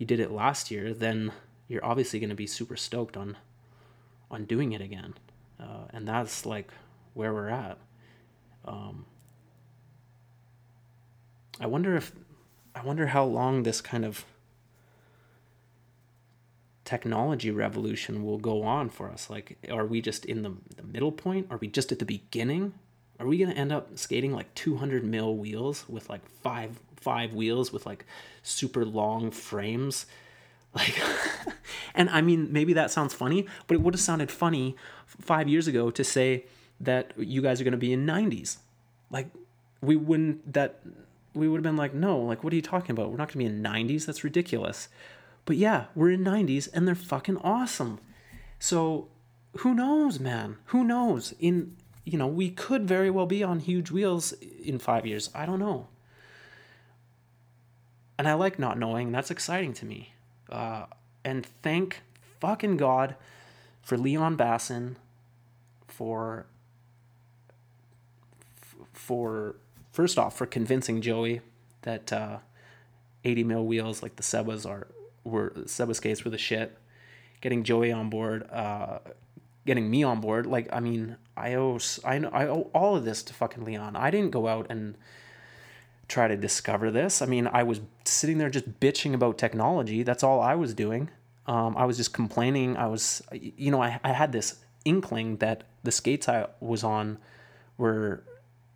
[0.00, 1.30] you did it last year, then
[1.68, 3.36] you're obviously going to be super stoked on
[4.30, 5.14] on doing it again.
[5.60, 6.72] Uh, and that's like
[7.12, 7.76] where we're at.
[8.64, 9.04] Um,
[11.60, 12.12] I wonder if
[12.74, 14.24] I wonder how long this kind of
[16.86, 19.28] technology revolution will go on for us.
[19.28, 21.46] Like, are we just in the, the middle point?
[21.50, 22.72] Are we just at the beginning?
[23.18, 27.72] Are we gonna end up skating like 200 mil wheels with like five five wheels
[27.72, 28.04] with like
[28.42, 30.06] super long frames.
[30.72, 31.02] Like,
[31.96, 35.66] and I mean, maybe that sounds funny, but it would have sounded funny five years
[35.66, 36.44] ago to say
[36.78, 38.58] that you guys are going to be in 90s.
[39.10, 39.26] Like,
[39.80, 40.78] we wouldn't, that,
[41.34, 43.10] we would have been like, no, like, what are you talking about?
[43.10, 44.06] We're not going to be in 90s.
[44.06, 44.86] That's ridiculous.
[45.44, 47.98] But yeah, we're in 90s and they're fucking awesome.
[48.60, 49.08] So
[49.58, 50.58] who knows, man?
[50.66, 51.34] Who knows?
[51.40, 54.34] In, you know, we could very well be on huge wheels
[54.64, 55.30] in five years.
[55.34, 55.88] I don't know
[58.20, 59.12] and I like not knowing.
[59.12, 60.12] That's exciting to me.
[60.52, 60.84] Uh,
[61.24, 62.02] and thank
[62.38, 63.14] fucking God
[63.80, 64.96] for Leon Basin,
[65.88, 66.44] for
[68.92, 69.56] for
[69.90, 71.40] first off for convincing Joey
[71.80, 72.40] that uh,
[73.24, 74.88] 80 mil wheels like the Sebas are
[75.24, 76.76] were Seba skates were the shit.
[77.40, 78.98] Getting Joey on board, uh,
[79.64, 80.44] getting me on board.
[80.44, 83.96] Like I mean, I owe I know I owe all of this to fucking Leon.
[83.96, 84.98] I didn't go out and
[86.10, 87.22] try to discover this.
[87.22, 90.02] I mean, I was sitting there just bitching about technology.
[90.02, 91.08] That's all I was doing.
[91.46, 92.76] Um, I was just complaining.
[92.76, 97.18] I was, you know, I, I had this inkling that the skates I was on
[97.78, 98.24] were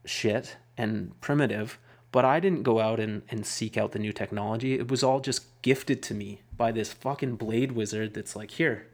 [0.05, 1.79] shit and primitive,
[2.13, 4.75] but I didn't go out and, and seek out the new technology.
[4.75, 8.87] It was all just gifted to me by this fucking blade wizard that's like, here,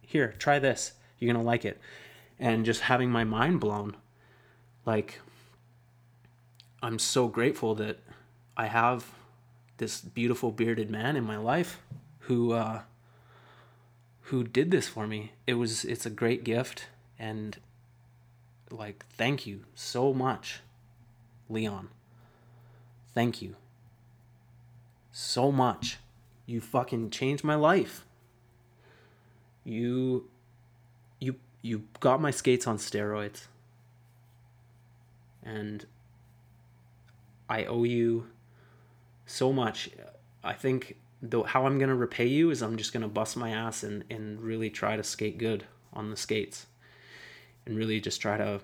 [0.00, 0.92] here, try this.
[1.18, 1.78] You're going to like it.
[2.38, 3.96] And just having my mind blown.
[4.84, 5.20] Like,
[6.82, 8.00] I'm so grateful that
[8.56, 9.06] I have
[9.76, 11.80] this beautiful bearded man in my life
[12.20, 12.82] who uh,
[14.22, 15.32] who did this for me.
[15.46, 16.86] It was it's a great gift
[17.18, 17.58] and
[18.70, 20.60] like thank you so much,
[21.48, 21.88] Leon.
[23.14, 23.54] Thank you.
[25.12, 25.98] So much.
[26.46, 28.04] You fucking changed my life.
[29.64, 30.28] You
[31.20, 33.46] you you got my skates on steroids.
[35.44, 35.86] And
[37.52, 38.28] I owe you
[39.26, 39.90] so much.
[40.42, 43.82] I think though how I'm gonna repay you is I'm just gonna bust my ass
[43.82, 46.64] and, and really try to skate good on the skates.
[47.66, 48.60] And really just try to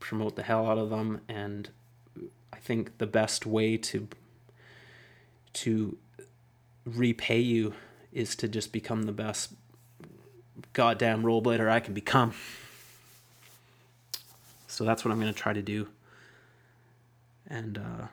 [0.00, 1.70] promote the hell out of them and
[2.52, 4.08] I think the best way to
[5.52, 5.96] to
[6.84, 7.74] repay you
[8.12, 9.52] is to just become the best
[10.72, 12.34] goddamn rollerblader I can become.
[14.66, 15.88] So that's what I'm going to try to do
[17.48, 18.06] and uh,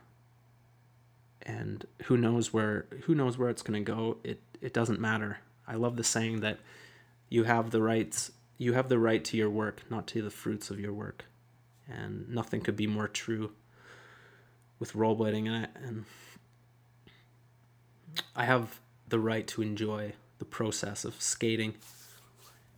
[1.44, 4.18] and who knows where who knows where it's going to go.
[4.24, 5.40] It it doesn't matter.
[5.68, 6.60] I love the saying that
[7.30, 10.70] you have the rights you have the right to your work, not to the fruits
[10.70, 11.26] of your work,
[11.88, 13.52] and nothing could be more true
[14.80, 15.48] with rollerblading.
[15.48, 16.06] And I, and
[18.36, 18.80] I have
[19.10, 21.76] the right to enjoy the process of skating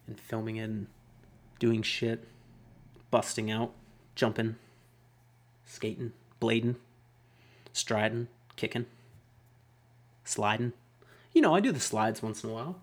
[0.08, 0.88] and filming it and
[1.60, 2.28] doing shit,
[3.12, 3.74] busting out,
[4.16, 4.56] jumping,
[5.66, 6.76] skating blading,
[7.74, 8.86] striding, kicking,
[10.24, 10.74] sliding.
[11.34, 12.80] You know, I do the slides once in a while.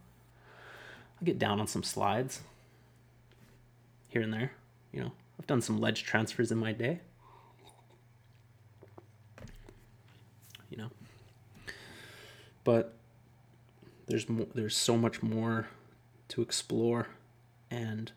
[1.21, 2.41] I get down on some slides
[4.09, 4.53] here and there.
[4.93, 7.01] You know, I've done some ledge transfers in my day.
[10.75, 10.91] you know.
[12.65, 12.95] But
[14.07, 15.69] there's more, there's so much more
[16.29, 17.09] to explore,
[17.71, 18.11] and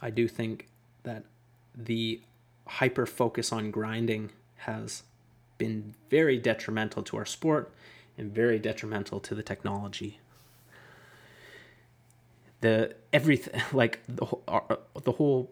[0.00, 0.68] I do think
[1.02, 1.24] that
[1.74, 2.20] the
[2.66, 5.02] hyper focus on grinding has
[5.58, 7.72] been very detrimental to our sport
[8.16, 10.18] and very detrimental to the technology.
[12.60, 15.50] The everything like the whole, our, uh, the whole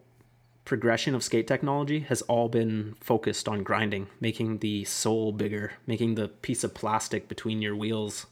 [0.65, 6.15] progression of skate technology has all been focused on grinding, making the sole bigger, making
[6.15, 8.27] the piece of plastic between your wheels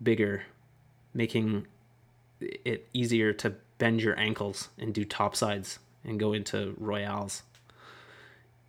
[0.00, 0.44] bigger,
[1.12, 1.66] making
[2.40, 7.42] it easier to bend your ankles and do topsides and go into royales.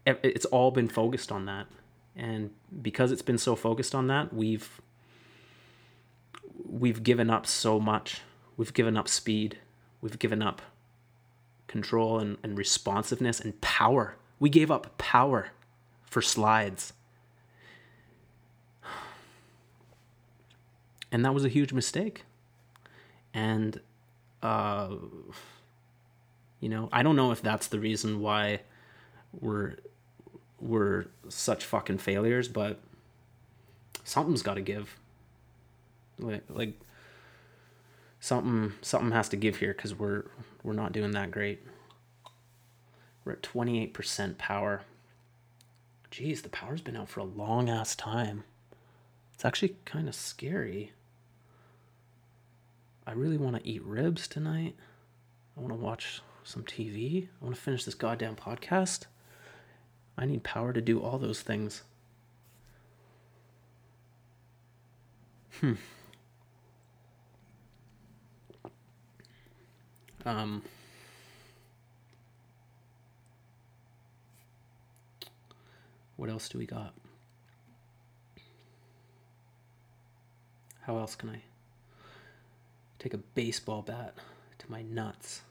[0.06, 1.68] It's all been focused on that.
[2.16, 4.82] And because it's been so focused on that, we've
[6.68, 8.22] we've given up so much.
[8.58, 9.58] We've given up speed.
[10.02, 10.62] We've given up
[11.68, 14.16] control and, and responsiveness and power.
[14.39, 15.50] We gave up power
[16.04, 16.93] for slides.
[21.12, 22.24] And that was a huge mistake.
[23.34, 23.80] And,
[24.43, 24.95] uh,
[26.60, 28.62] you know, I don't know if that's the reason why
[29.32, 29.76] we're
[30.62, 32.80] we're such fucking failures, but
[34.03, 34.97] something's got to give.
[36.18, 36.74] Like, like
[38.20, 40.26] something something has to give here because we're
[40.64, 41.64] we're not doing that great.
[43.24, 44.82] We're at twenty eight percent power.
[46.12, 48.43] Jeez, the power's been out for a long ass time.
[49.34, 50.91] It's actually kind of scary.
[53.05, 54.76] I really want to eat ribs tonight.
[55.55, 57.28] I want to watch some TV.
[57.41, 59.05] I want to finish this goddamn podcast.
[60.20, 61.84] I need power to do all those things.
[65.61, 65.76] Hmm.
[70.26, 70.61] Um,
[76.17, 76.93] what else do we got?
[80.82, 81.41] How else can I
[82.99, 84.15] take a baseball bat
[84.57, 85.43] to my nuts?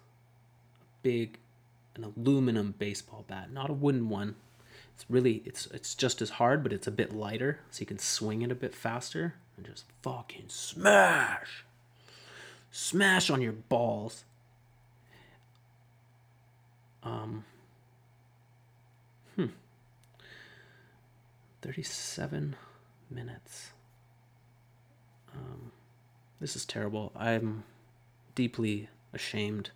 [0.82, 1.38] A big,
[1.96, 4.34] an aluminum baseball bat, not a wooden one.
[4.98, 8.00] It's really it's it's just as hard, but it's a bit lighter, so you can
[8.00, 11.64] swing it a bit faster and just fucking smash,
[12.72, 14.24] smash on your balls.
[17.04, 17.44] Um,
[19.36, 19.46] hmm.
[21.62, 22.56] 37
[23.08, 23.70] minutes.
[25.32, 25.70] Um,
[26.40, 27.12] this is terrible.
[27.14, 27.62] I'm
[28.34, 29.70] deeply ashamed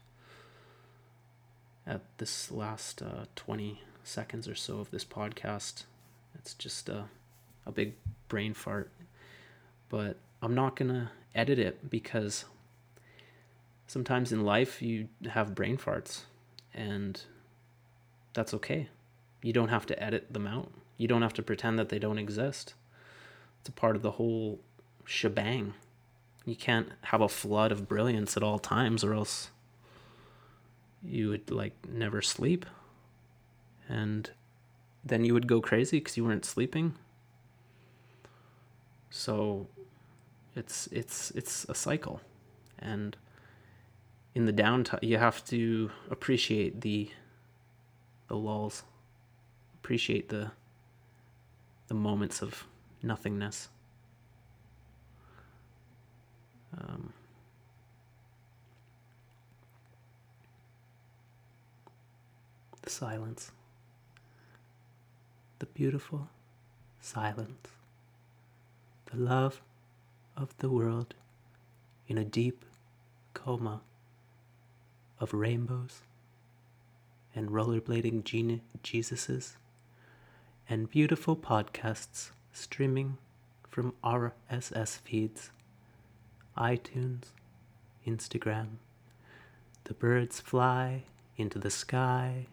[1.86, 5.84] at this last uh, 20 seconds or so of this podcast.
[6.34, 7.04] It's just a,
[7.66, 7.94] a big
[8.28, 8.90] brain fart.
[9.88, 12.44] But I'm not going to edit it because
[13.86, 16.22] sometimes in life you have brain farts
[16.74, 17.20] and
[18.32, 18.88] that's okay.
[19.42, 20.70] You don't have to edit them out.
[20.96, 22.74] You don't have to pretend that they don't exist.
[23.60, 24.60] It's a part of the whole
[25.04, 25.74] shebang.
[26.44, 29.50] You can't have a flood of brilliance at all times or else
[31.04, 32.64] you would like never sleep.
[33.92, 34.30] And
[35.04, 36.94] then you would go crazy because you weren't sleeping.
[39.10, 39.66] So
[40.56, 42.20] it's it's it's a cycle.
[42.78, 43.16] And
[44.34, 47.10] in the downtime, you have to appreciate the
[48.28, 48.82] the lulls,
[49.74, 50.52] appreciate the
[51.88, 52.64] the moments of
[53.02, 53.68] nothingness.
[56.78, 57.12] Um,
[62.80, 63.52] the silence,
[65.62, 66.28] the beautiful
[67.00, 67.68] silence,
[69.12, 69.62] the love
[70.36, 71.14] of the world
[72.08, 72.64] in a deep
[73.32, 73.80] coma
[75.20, 76.00] of rainbows
[77.32, 79.52] and rollerblading gene- Jesuses
[80.68, 83.18] and beautiful podcasts streaming
[83.68, 85.52] from RSS feeds,
[86.58, 87.26] iTunes,
[88.04, 88.78] Instagram.
[89.84, 91.04] The birds fly
[91.36, 92.48] into the sky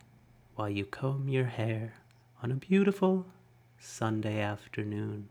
[0.54, 1.96] while you comb your hair
[2.42, 3.26] on a beautiful
[3.78, 5.28] Sunday afternoon.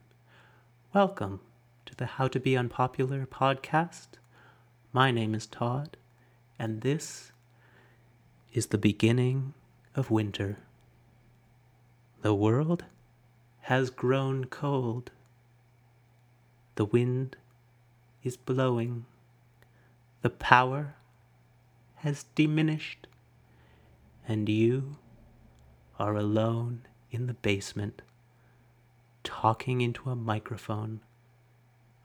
[0.93, 1.41] Welcome
[1.87, 4.09] to the How to Be Unpopular podcast.
[4.93, 5.97] My name is Todd
[6.59, 7.33] and this
[8.53, 9.55] is the beginning
[9.97, 10.59] of winter.
[12.21, 12.85] The world
[13.63, 15.11] has grown cold.
[16.75, 17.37] The wind
[18.23, 19.07] is blowing.
[20.21, 20.97] The power
[21.97, 23.07] has diminished.
[24.29, 24.97] And you
[25.99, 28.03] are alone in the basement,
[29.25, 31.01] talking into a microphone,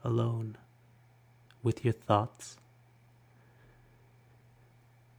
[0.02, 0.56] alone
[1.62, 2.56] with your thoughts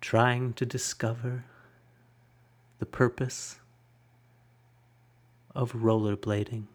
[0.05, 1.45] trying to discover
[2.77, 3.57] the purpose
[5.55, 6.65] of rollerblading.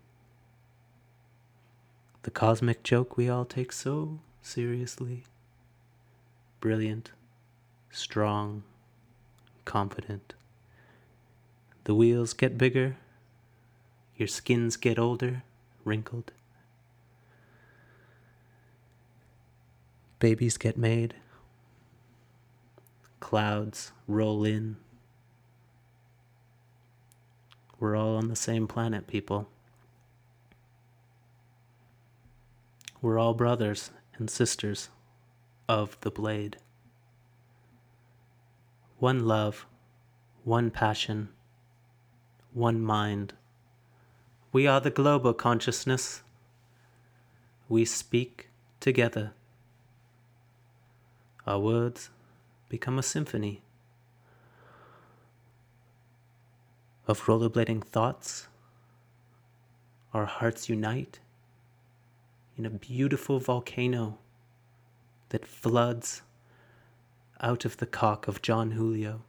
[2.24, 5.22] The cosmic joke we all take so seriously.
[6.58, 7.12] Brilliant,
[7.92, 8.64] strong,
[9.64, 10.34] confident.
[11.84, 12.96] The wheels get bigger,
[14.16, 15.42] your skins get older,
[15.84, 16.32] wrinkled.
[20.18, 21.14] Babies get made,
[23.20, 24.76] clouds roll in.
[27.78, 29.48] We're all on the same planet, people.
[33.00, 34.90] We're all brothers and sisters
[35.66, 36.58] of the blade.
[38.98, 39.64] One love,
[40.44, 41.30] one passion,
[42.52, 43.34] one mind.
[44.52, 46.22] We are the global consciousness.
[47.68, 48.48] We speak
[48.80, 49.32] together.
[51.46, 52.10] Our words
[52.68, 53.62] become a symphony
[57.06, 58.48] of rollerblading thoughts.
[60.12, 61.20] Our hearts unite
[62.58, 64.18] in a beautiful volcano
[65.30, 66.22] that floods
[67.40, 69.22] out of the cock of Jon Julio,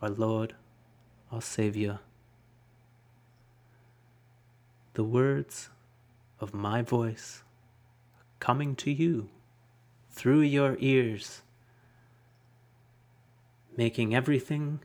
[0.00, 0.54] our Lord,
[1.30, 1.98] our Savior.
[4.94, 5.70] The words
[6.38, 7.42] of my voice
[8.38, 9.28] coming to you
[10.12, 11.42] through your ears,
[13.76, 14.78] making everything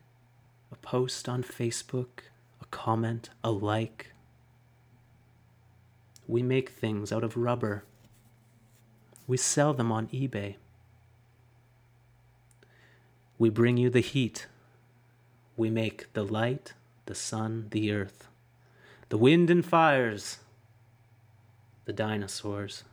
[0.71, 4.13] a post on Facebook, a comment, a like.
[6.27, 7.83] We make things out of rubber.
[9.27, 10.55] We sell them on eBay.
[13.37, 14.47] We bring you the heat.
[15.55, 16.73] We make the light,
[17.05, 18.28] the sun, the earth,
[19.09, 20.37] the wind and fires,
[21.85, 22.83] the dinosaurs.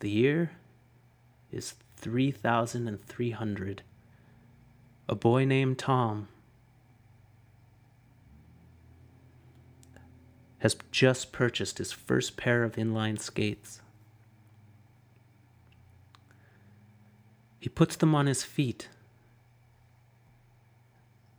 [0.00, 0.52] The year
[1.50, 3.82] is 3,300.
[5.08, 6.28] A boy named Tom
[10.58, 13.80] has just purchased his first pair of inline skates.
[17.58, 18.88] He puts them on his feet.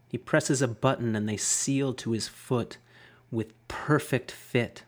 [0.09, 2.77] He presses a button and they seal to his foot
[3.29, 4.83] with perfect fit.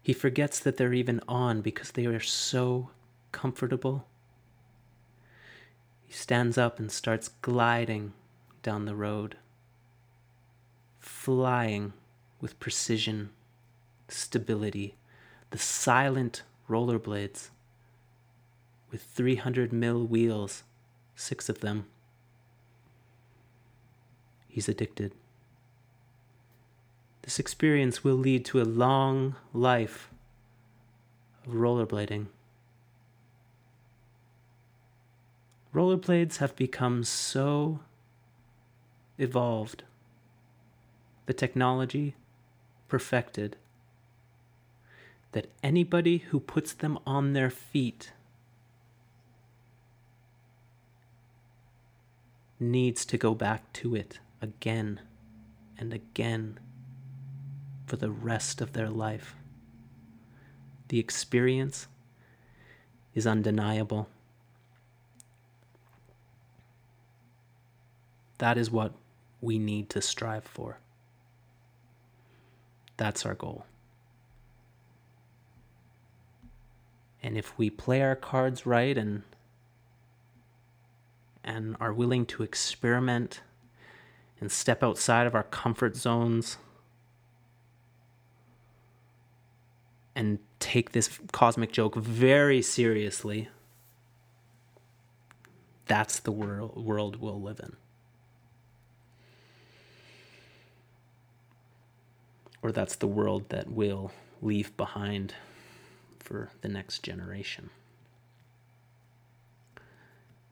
[0.00, 2.90] He forgets that they're even on because they are so
[3.32, 4.06] comfortable.
[6.04, 8.12] He stands up and starts gliding
[8.62, 9.36] down the road,
[11.00, 11.94] flying
[12.40, 13.30] with precision,
[14.08, 14.94] stability,
[15.50, 17.48] the silent rollerblades
[18.94, 20.62] with 300 mil wheels,
[21.16, 21.86] six of them.
[24.46, 25.10] He's addicted.
[27.22, 30.10] This experience will lead to a long life
[31.44, 32.26] of rollerblading.
[35.74, 37.80] Rollerblades have become so
[39.18, 39.82] evolved,
[41.26, 42.14] the technology
[42.86, 43.56] perfected,
[45.32, 48.12] that anybody who puts them on their feet
[52.70, 55.00] needs to go back to it again
[55.78, 56.58] and again
[57.86, 59.34] for the rest of their life.
[60.88, 61.86] The experience
[63.14, 64.08] is undeniable.
[68.38, 68.92] That is what
[69.40, 70.78] we need to strive for.
[72.96, 73.64] That's our goal.
[77.22, 79.22] And if we play our cards right and
[81.44, 83.40] and are willing to experiment
[84.40, 86.56] and step outside of our comfort zones
[90.16, 93.48] and take this cosmic joke very seriously,
[95.86, 97.76] that's the world, world we'll live in.
[102.62, 105.34] Or that's the world that we'll leave behind
[106.18, 107.68] for the next generation.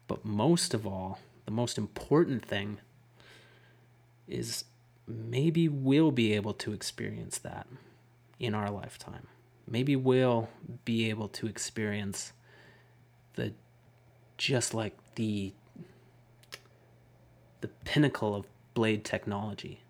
[0.07, 2.79] But most of all, the most important thing
[4.29, 4.65] is
[5.07, 7.67] maybe we'll be able to experience that
[8.39, 9.27] in our lifetime
[9.67, 10.49] maybe we'll
[10.85, 12.33] be able to experience
[13.35, 13.53] the
[14.37, 15.53] just like the
[17.61, 19.81] the pinnacle of blade technology.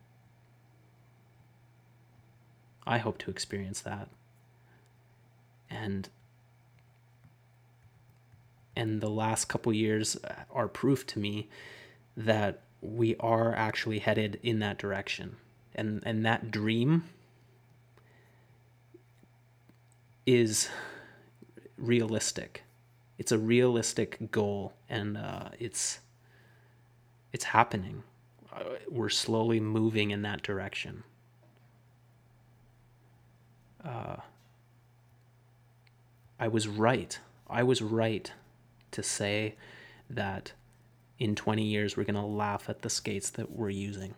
[2.87, 4.09] I hope to experience that.
[5.71, 6.09] And
[8.75, 10.16] and the last couple years
[10.53, 11.49] are proof to me
[12.16, 15.37] that we are actually headed in that direction.
[15.75, 17.05] And and that dream
[20.27, 20.68] is
[21.77, 22.62] realistic.
[23.18, 26.01] It's a realistic goal, and uh, it's
[27.33, 28.03] It's happening.
[28.53, 31.03] Uh, we're slowly moving in that direction.
[33.83, 34.16] Uh,
[36.39, 37.18] I was right.
[37.49, 38.31] I was right
[38.93, 39.57] to say
[40.09, 40.53] that
[41.18, 44.14] in 20 years we're going to laugh at the skates that we're using.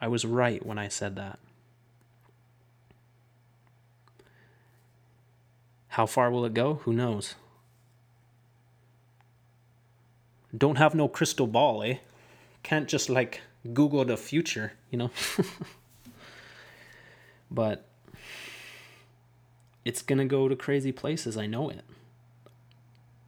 [0.00, 1.38] I was right when I said that.
[5.88, 6.74] How far will it go?
[6.84, 7.34] Who knows?
[10.56, 11.98] Don't have no crystal ball, eh?
[12.62, 13.42] Can't just like
[13.72, 15.10] Google the future, you know?
[17.50, 17.84] but
[19.84, 21.36] it's gonna go to crazy places.
[21.36, 21.84] I know it.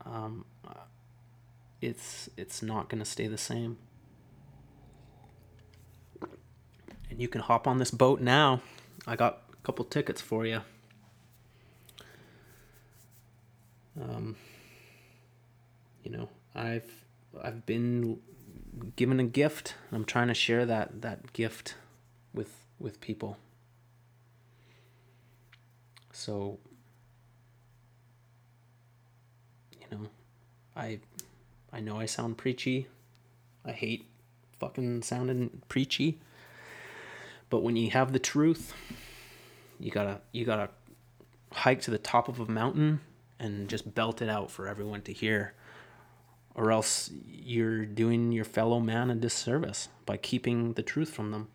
[0.06, 0.44] Um,
[1.80, 3.78] it's it's not gonna stay the same.
[7.10, 8.60] And you can hop on this boat now.
[9.06, 10.62] I got a couple tickets for you.
[14.00, 14.36] Um,
[16.02, 17.04] you know, I've
[17.42, 18.20] I've been
[18.96, 19.74] given a gift.
[19.90, 21.74] And I'm trying to share that that gift
[22.32, 23.36] with with people.
[26.12, 26.58] So
[29.80, 30.08] you know,
[30.76, 31.00] I
[31.72, 32.88] I know I sound preachy.
[33.64, 34.06] I hate
[34.58, 36.18] fucking sounding preachy.
[37.50, 38.74] But when you have the truth,
[39.78, 40.70] you gotta you gotta
[41.52, 43.00] hike to the top of a mountain
[43.38, 45.54] and just belt it out for everyone to hear
[46.54, 51.48] or else you're doing your fellow man a disservice by keeping the truth from them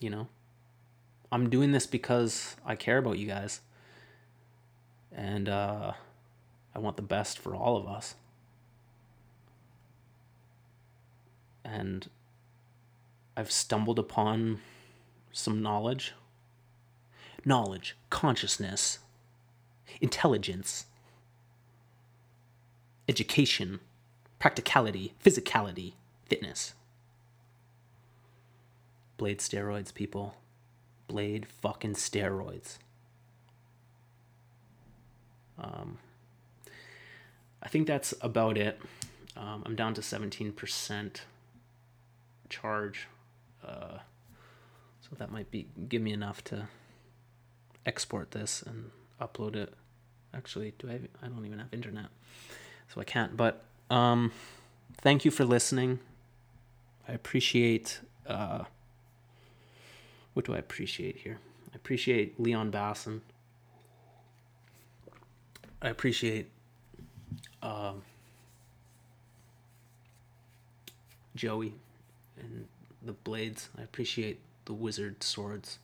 [0.00, 0.28] you know
[1.30, 3.60] i'm doing this because i care about you guys
[5.14, 5.92] and uh,
[6.74, 8.14] i want the best for all of us
[11.64, 12.08] and
[13.36, 14.60] i've stumbled upon
[15.32, 16.14] some knowledge
[17.44, 18.98] knowledge, consciousness,
[20.00, 20.86] intelligence,
[23.08, 23.80] education,
[24.38, 25.92] practicality, physicality,
[26.26, 26.74] fitness.
[29.16, 30.34] Blade steroids, people.
[31.06, 32.78] Blade fucking steroids.
[35.62, 35.98] Um,
[37.62, 38.80] I think that's about it.
[39.36, 41.20] Um, I'm down to 17%
[42.48, 43.08] charge.
[43.64, 43.98] Uh,
[45.00, 46.68] so that might be give me enough to
[47.86, 48.90] export this and
[49.20, 49.72] upload it.
[50.34, 51.00] Actually, do I?
[51.22, 52.06] I don't even have internet,
[52.92, 53.36] so I can't.
[53.36, 54.32] But um,
[54.98, 55.98] thank you for listening.
[57.06, 58.00] I appreciate.
[58.26, 58.64] Uh,
[60.32, 61.38] what do I appreciate here?
[61.72, 63.20] I appreciate Leon Basin.
[65.82, 66.48] I appreciate
[67.62, 68.02] um,
[71.34, 71.74] Joey
[72.38, 72.66] and
[73.02, 73.68] the blades.
[73.76, 75.78] I appreciate the wizard swords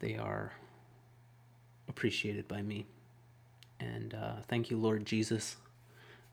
[0.00, 0.52] they are
[1.88, 2.86] appreciated by me.
[3.80, 5.56] And uh, thank you, Lord Jesus.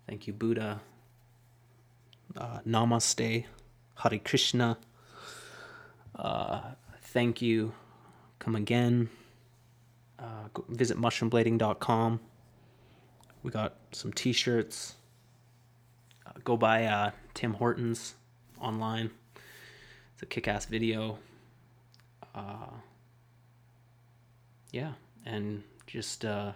[0.08, 0.82] Thank you, Buddha.
[2.36, 3.46] Uh, namaste,
[3.96, 4.78] Hare Krishna.
[6.16, 6.62] Uh,
[7.02, 7.74] thank you.
[8.40, 9.10] Come again.
[10.18, 12.20] Uh, visit mushroomblading.com.
[13.44, 14.96] We got some t shirts.
[16.26, 18.16] Uh, go buy uh, Tim Hortons
[18.60, 19.12] online.
[20.14, 21.20] It's a kick ass video.
[22.34, 22.72] Uh,
[24.72, 24.94] yeah,
[25.26, 26.54] and just uh,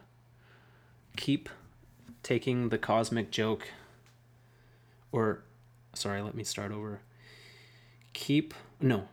[1.15, 1.49] keep
[2.23, 3.67] taking the cosmic joke,
[5.11, 5.43] or
[5.93, 7.01] sorry, let me start over.
[8.13, 9.07] Keep no,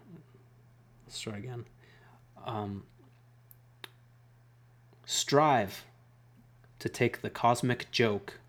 [1.07, 1.67] let's try again.
[2.45, 2.85] Um,
[5.07, 5.85] strive
[6.81, 8.41] to take the cosmic joke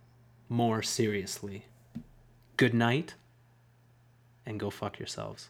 [0.49, 1.65] more seriously.
[2.57, 3.13] Good night,
[4.45, 5.49] and go fuck yourselves.